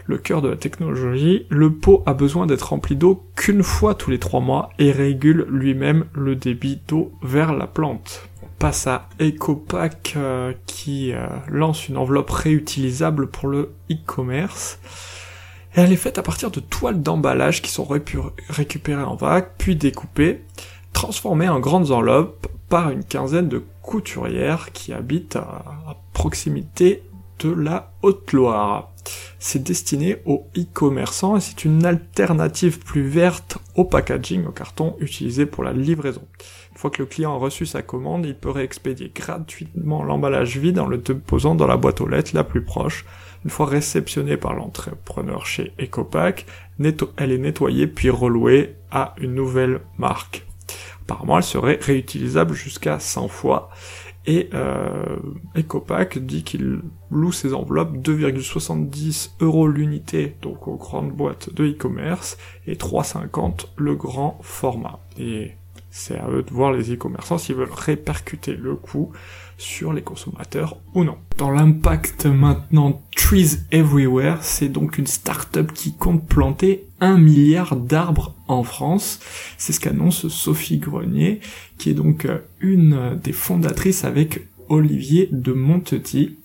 le 0.06 0.18
cœur 0.18 0.42
de 0.42 0.50
la 0.50 0.56
technologie. 0.56 1.46
Le 1.50 1.72
pot 1.74 2.04
a 2.06 2.14
besoin 2.14 2.48
d'être 2.48 2.70
rempli 2.70 2.96
d'eau 2.96 3.24
qu'une 3.36 3.64
fois 3.64 3.94
tous 3.96 4.10
les 4.10 4.20
trois 4.20 4.40
mois 4.40 4.70
et 4.80 4.92
régule 4.92 5.46
lui-même 5.50 6.06
le 6.14 6.36
débit 6.36 6.82
d'eau 6.88 7.12
vers 7.22 7.54
la 7.54 7.68
plante. 7.68 8.28
On 8.42 8.48
passe 8.58 8.88
à 8.88 9.08
EcoPack 9.22 10.14
euh, 10.18 10.54
qui 10.66 11.14
euh, 11.14 11.28
lance 11.48 11.88
une 11.88 11.98
enveloppe 11.98 12.32
réutilisable 12.32 13.28
pour 13.28 13.50
le 13.50 13.74
e-commerce. 13.92 14.80
Elle 15.74 15.94
est 15.94 15.98
faite 15.98 16.18
à 16.18 16.24
partir 16.24 16.50
de 16.50 16.60
toiles 16.60 17.02
d'emballage 17.02 17.62
qui 17.62 17.70
sont 17.70 17.86
récupérées 17.86 19.04
en 19.04 19.16
vague, 19.16 19.50
puis 19.60 19.76
découpées, 19.76 20.42
transformées 20.94 21.48
en 21.48 21.60
grandes 21.60 21.92
enveloppes 21.92 22.48
par 22.70 22.92
une 22.92 23.04
quinzaine 23.04 23.50
de 23.50 23.64
couturières 23.82 24.72
qui 24.72 24.94
habitent 24.94 25.36
à, 25.36 25.98
proximité 26.14 27.04
de 27.40 27.52
la 27.52 27.92
Haute-Loire. 28.02 28.92
C'est 29.40 29.64
destiné 29.64 30.18
aux 30.26 30.46
e-commerçants 30.58 31.38
et 31.38 31.42
c'est 31.42 31.66
une 31.66 31.86
alternative 31.86 32.80
plus 32.80 33.08
verte 33.08 33.58
au 33.76 33.86
packaging, 33.86 34.46
au 34.46 34.52
carton 34.52 34.96
utilisé 35.00 35.46
pour 35.46 35.64
la 35.64 35.74
livraison. 35.74 36.22
Une 36.72 36.78
fois 36.78 36.92
que 36.92 37.02
le 37.02 37.08
client 37.08 37.34
a 37.34 37.38
reçu 37.38 37.66
sa 37.66 37.82
commande, 37.82 38.26
il 38.26 38.36
peut 38.36 38.50
réexpédier 38.52 39.12
gratuitement 39.16 40.04
l'emballage 40.04 40.58
vide 40.58 40.80
en 40.80 40.88
le 40.88 40.98
déposant 40.98 41.56
dans 41.56 41.68
la 41.68 41.78
boîte 41.78 42.02
aux 42.02 42.08
lettres 42.08 42.36
la 42.36 42.44
plus 42.44 42.64
proche. 42.64 43.06
Une 43.46 43.50
fois 43.50 43.66
réceptionnée 43.66 44.38
par 44.38 44.54
l'entrepreneur 44.54 45.46
chez 45.46 45.72
EcoPack, 45.82 46.46
elle 47.18 47.32
est 47.32 47.38
nettoyée 47.38 47.88
puis 47.88 48.10
relouée 48.10 48.76
à 48.92 49.16
une 49.18 49.34
nouvelle 49.34 49.80
marque. 49.98 50.49
Apparemment, 51.04 51.38
elle 51.38 51.44
serait 51.44 51.80
réutilisable 51.82 52.54
jusqu'à 52.54 53.00
100 53.00 53.28
fois. 53.28 53.70
Et 54.26 54.50
euh, 54.54 55.18
Ecopack 55.58 56.20
dit 56.20 56.44
qu'il 56.44 56.82
loue 57.10 57.32
ses 57.32 57.54
enveloppes 57.54 57.98
2,70 57.98 59.32
euros 59.40 59.68
l'unité, 59.68 60.36
donc 60.42 60.68
aux 60.68 60.76
grandes 60.76 61.12
boîtes 61.12 61.54
de 61.54 61.66
e-commerce, 61.66 62.38
et 62.68 62.76
3,50 62.76 63.68
le 63.78 63.96
grand 63.96 64.38
format. 64.44 65.00
Et 65.18 65.54
c'est 65.90 66.20
à 66.20 66.30
eux 66.30 66.44
de 66.44 66.54
voir 66.54 66.72
les 66.72 66.94
e-commerçants 66.94 67.38
s'ils 67.38 67.56
veulent 67.56 67.70
répercuter 67.72 68.54
le 68.56 68.76
coût 68.76 69.12
sur 69.60 69.94
les 69.94 70.02
consommateurs 70.02 70.78
ou 70.96 71.04
non. 71.04 71.18
Dans 71.38 71.52
l'impact 71.52 72.26
maintenant, 72.26 73.02
Trees 73.16 73.58
Everywhere, 73.72 74.40
c'est 74.42 74.70
donc 74.70 74.98
une 74.98 75.06
start-up 75.06 75.72
qui 75.74 75.94
compte 75.94 76.26
planter 76.26 76.86
un 77.00 77.18
milliard 77.18 77.76
d'arbres 77.76 78.34
en 78.48 78.64
France. 78.64 79.20
C'est 79.58 79.74
ce 79.74 79.80
qu'annonce 79.80 80.28
Sophie 80.30 80.78
Grenier, 80.78 81.42
qui 81.78 81.92
est 81.92 81.94
donc 81.94 82.26
euh, 82.26 82.40
une 82.60 83.20
des 83.24 83.34
fondatrices 83.34 84.04
avec 84.04 84.48
Olivier 84.70 85.30
de 85.32 85.52
Montetti. 85.52 86.38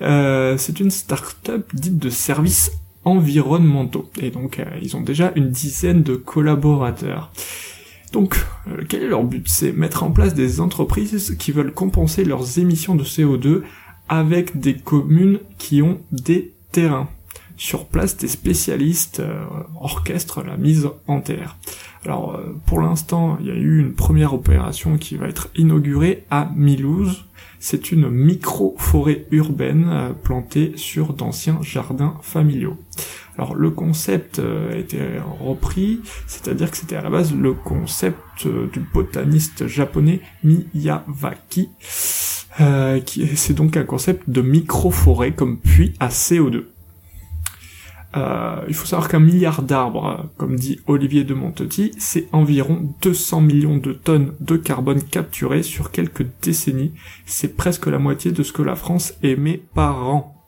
Euh, 0.00 0.56
c'est 0.58 0.80
une 0.80 0.90
start-up 0.90 1.68
dite 1.74 1.98
de 1.98 2.10
services 2.10 2.72
environnementaux. 3.04 4.10
Et 4.20 4.30
donc, 4.30 4.58
euh, 4.58 4.64
ils 4.82 4.96
ont 4.96 5.00
déjà 5.00 5.32
une 5.36 5.50
dizaine 5.50 6.02
de 6.02 6.16
collaborateurs. 6.16 7.32
Donc, 8.12 8.44
euh, 8.68 8.82
quel 8.88 9.02
est 9.02 9.08
leur 9.08 9.24
but? 9.24 9.48
C'est 9.48 9.72
mettre 9.72 10.02
en 10.02 10.10
place 10.10 10.34
des 10.34 10.60
entreprises 10.60 11.36
qui 11.38 11.52
veulent 11.52 11.72
compenser 11.72 12.24
leurs 12.24 12.58
émissions 12.58 12.96
de 12.96 13.04
CO2 13.04 13.62
avec 14.08 14.58
des 14.58 14.74
communes 14.74 15.38
qui 15.58 15.82
ont 15.82 16.00
des 16.10 16.54
terrains. 16.72 17.08
Sur 17.56 17.86
place, 17.86 18.16
des 18.16 18.28
spécialistes 18.28 19.20
euh, 19.20 19.44
orchestrent 19.80 20.42
la 20.42 20.56
mise 20.56 20.88
en 21.06 21.20
terre. 21.20 21.56
Alors, 22.04 22.34
euh, 22.34 22.56
pour 22.66 22.80
l'instant, 22.80 23.36
il 23.40 23.46
y 23.46 23.50
a 23.50 23.54
eu 23.54 23.78
une 23.78 23.92
première 23.92 24.34
opération 24.34 24.96
qui 24.96 25.16
va 25.16 25.28
être 25.28 25.50
inaugurée 25.54 26.24
à 26.30 26.50
Milouz. 26.56 27.26
C'est 27.60 27.92
une 27.92 28.08
micro-forêt 28.08 29.26
urbaine 29.30 30.14
plantée 30.22 30.72
sur 30.76 31.12
d'anciens 31.12 31.58
jardins 31.60 32.16
familiaux. 32.22 32.78
Alors 33.38 33.54
le 33.54 33.70
concept 33.70 34.38
euh, 34.38 34.74
a 34.74 34.76
été 34.76 35.00
repris, 35.40 36.00
c'est-à-dire 36.26 36.70
que 36.70 36.76
c'était 36.76 36.96
à 36.96 37.02
la 37.02 37.10
base 37.10 37.34
le 37.34 37.54
concept 37.54 38.18
euh, 38.46 38.68
du 38.72 38.80
botaniste 38.80 39.66
japonais 39.66 40.20
Miyawaki, 40.44 41.70
euh, 42.60 43.00
qui 43.00 43.26
c'est 43.36 43.54
donc 43.54 43.76
un 43.76 43.84
concept 43.84 44.28
de 44.28 44.42
micro-forêt 44.42 45.32
comme 45.32 45.58
puits 45.58 45.94
à 46.00 46.08
CO2. 46.08 46.64
il 48.68 48.74
faut 48.74 48.86
savoir 48.86 49.08
qu'un 49.08 49.20
milliard 49.20 49.62
d'arbres, 49.62 50.28
comme 50.36 50.56
dit 50.56 50.80
Olivier 50.86 51.22
de 51.24 51.32
Montetti, 51.32 51.92
c'est 51.98 52.28
environ 52.32 52.92
200 53.02 53.40
millions 53.40 53.76
de 53.76 53.92
tonnes 53.92 54.32
de 54.40 54.56
carbone 54.56 55.02
capturées 55.02 55.62
sur 55.62 55.92
quelques 55.92 56.26
décennies. 56.42 56.92
C'est 57.24 57.56
presque 57.56 57.86
la 57.86 57.98
moitié 57.98 58.32
de 58.32 58.42
ce 58.42 58.52
que 58.52 58.62
la 58.62 58.74
France 58.74 59.14
émet 59.22 59.62
par 59.74 60.08
an 60.08 60.39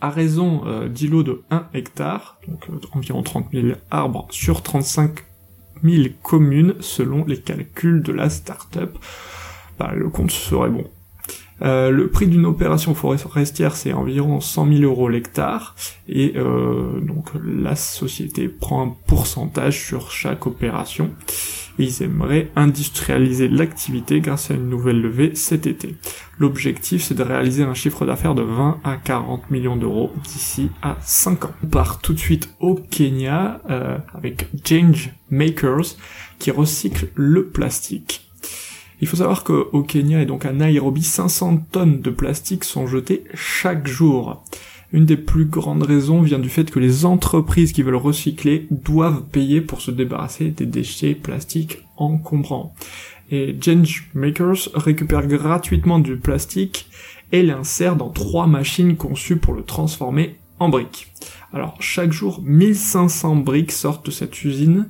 à 0.00 0.10
raison 0.10 0.62
euh, 0.66 0.88
d'îlots 0.88 1.22
de 1.22 1.42
1 1.50 1.68
hectare, 1.74 2.38
donc 2.46 2.68
euh, 2.70 2.80
environ 2.92 3.22
30 3.22 3.46
000 3.52 3.66
arbres 3.90 4.26
sur 4.30 4.62
35 4.62 5.24
000 5.82 6.08
communes 6.22 6.74
selon 6.80 7.24
les 7.24 7.40
calculs 7.40 8.02
de 8.02 8.12
la 8.12 8.30
start-up, 8.30 8.96
bah, 9.78 9.92
le 9.94 10.08
compte 10.08 10.30
serait 10.30 10.70
bon. 10.70 10.84
Euh, 11.62 11.90
le 11.90 12.08
prix 12.08 12.26
d'une 12.26 12.46
opération 12.46 12.94
forestière, 12.94 13.74
c'est 13.74 13.92
environ 13.92 14.40
100 14.40 14.68
000 14.68 14.82
euros 14.82 15.08
l'hectare, 15.08 15.74
et 16.08 16.34
euh, 16.36 17.00
donc 17.00 17.30
la 17.44 17.74
société 17.74 18.48
prend 18.48 18.86
un 18.86 18.96
pourcentage 19.06 19.84
sur 19.84 20.10
chaque 20.10 20.46
opération. 20.46 21.10
Et 21.80 21.84
ils 21.84 22.02
aimeraient 22.02 22.50
industrialiser 22.56 23.48
l'activité 23.48 24.20
grâce 24.20 24.50
à 24.50 24.54
une 24.54 24.68
nouvelle 24.68 25.00
levée 25.00 25.36
cet 25.36 25.66
été. 25.66 25.94
L'objectif, 26.38 27.02
c'est 27.02 27.14
de 27.14 27.22
réaliser 27.22 27.62
un 27.62 27.74
chiffre 27.74 28.04
d'affaires 28.04 28.34
de 28.34 28.42
20 28.42 28.80
à 28.82 28.96
40 28.96 29.50
millions 29.50 29.76
d'euros 29.76 30.12
d'ici 30.24 30.70
à 30.82 30.96
5 31.02 31.44
ans. 31.44 31.54
On 31.62 31.68
part 31.68 32.00
tout 32.00 32.14
de 32.14 32.18
suite 32.18 32.52
au 32.58 32.74
Kenya 32.74 33.60
euh, 33.70 33.98
avec 34.12 34.48
Change 34.66 35.10
Makers 35.30 35.96
qui 36.40 36.50
recycle 36.50 37.08
le 37.14 37.46
plastique. 37.46 38.27
Il 39.00 39.06
faut 39.06 39.16
savoir 39.16 39.44
qu'au 39.44 39.82
Kenya 39.82 40.22
et 40.22 40.26
donc 40.26 40.44
à 40.44 40.52
Nairobi, 40.52 41.02
500 41.02 41.66
tonnes 41.70 42.00
de 42.00 42.10
plastique 42.10 42.64
sont 42.64 42.86
jetées 42.86 43.24
chaque 43.34 43.86
jour. 43.86 44.44
Une 44.92 45.04
des 45.04 45.16
plus 45.16 45.44
grandes 45.44 45.82
raisons 45.82 46.22
vient 46.22 46.38
du 46.38 46.48
fait 46.48 46.70
que 46.70 46.78
les 46.78 47.04
entreprises 47.04 47.72
qui 47.72 47.82
veulent 47.82 47.94
recycler 47.94 48.66
doivent 48.70 49.22
payer 49.22 49.60
pour 49.60 49.82
se 49.82 49.90
débarrasser 49.90 50.50
des 50.50 50.66
déchets 50.66 51.14
plastiques 51.14 51.84
encombrants. 51.96 52.74
Et 53.30 53.54
Change 53.62 54.08
Makers 54.14 54.70
récupère 54.74 55.26
gratuitement 55.26 55.98
du 55.98 56.16
plastique 56.16 56.88
et 57.32 57.42
l'insère 57.42 57.96
dans 57.96 58.08
trois 58.08 58.46
machines 58.46 58.96
conçues 58.96 59.36
pour 59.36 59.52
le 59.52 59.62
transformer 59.62 60.36
en 60.58 60.70
briques. 60.70 61.12
Alors 61.52 61.76
chaque 61.80 62.12
jour, 62.12 62.40
1500 62.42 63.36
briques 63.36 63.72
sortent 63.72 64.06
de 64.06 64.10
cette 64.10 64.42
usine 64.44 64.88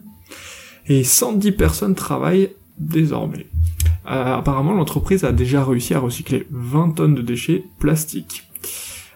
et 0.87 1.03
110 1.03 1.53
personnes 1.53 1.95
travaillent 1.97 2.51
désormais. 2.79 3.47
Euh, 4.07 4.37
apparemment, 4.37 4.73
l'entreprise 4.73 5.25
a 5.25 5.33
déjà 5.33 5.65
réussi 5.65 5.95
à 5.95 6.01
recycler 6.01 6.47
20 6.51 6.91
tonnes 6.91 7.15
de 7.15 7.23
déchets 7.23 7.65
plastiques. 7.79 8.45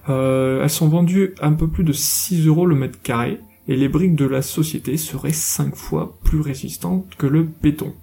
Euh, 0.08 0.62
elles 0.62 0.70
sont 0.70 0.88
vendues 0.88 1.34
un 1.40 1.52
peu 1.52 1.68
plus 1.68 1.84
de 1.84 1.92
6 1.92 2.46
euros 2.46 2.66
le 2.66 2.74
mètre 2.74 3.00
carré, 3.00 3.40
et 3.68 3.76
les 3.76 3.88
briques 3.88 4.16
de 4.16 4.26
la 4.26 4.42
société 4.42 4.96
seraient 4.96 5.32
5 5.32 5.76
fois 5.76 6.18
plus 6.24 6.40
résistantes 6.40 7.14
que 7.16 7.26
le 7.26 7.42
béton. 7.62 7.94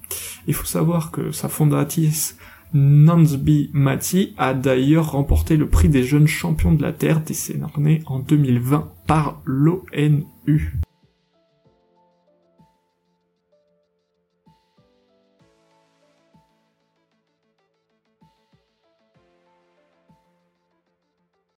Il 0.47 0.53
faut 0.53 0.65
savoir 0.65 1.11
que 1.11 1.31
sa 1.31 1.49
fondatrice 1.49 2.37
Nansby 2.73 3.71
Mati 3.73 4.33
a 4.37 4.53
d'ailleurs 4.53 5.11
remporté 5.11 5.57
le 5.57 5.67
prix 5.67 5.89
des 5.89 6.03
jeunes 6.03 6.27
champions 6.27 6.73
de 6.73 6.81
la 6.81 6.93
Terre 6.93 7.21
décerné 7.21 8.03
en 8.05 8.19
2020 8.19 8.91
par 9.07 9.41
l'ONU. 9.43 10.79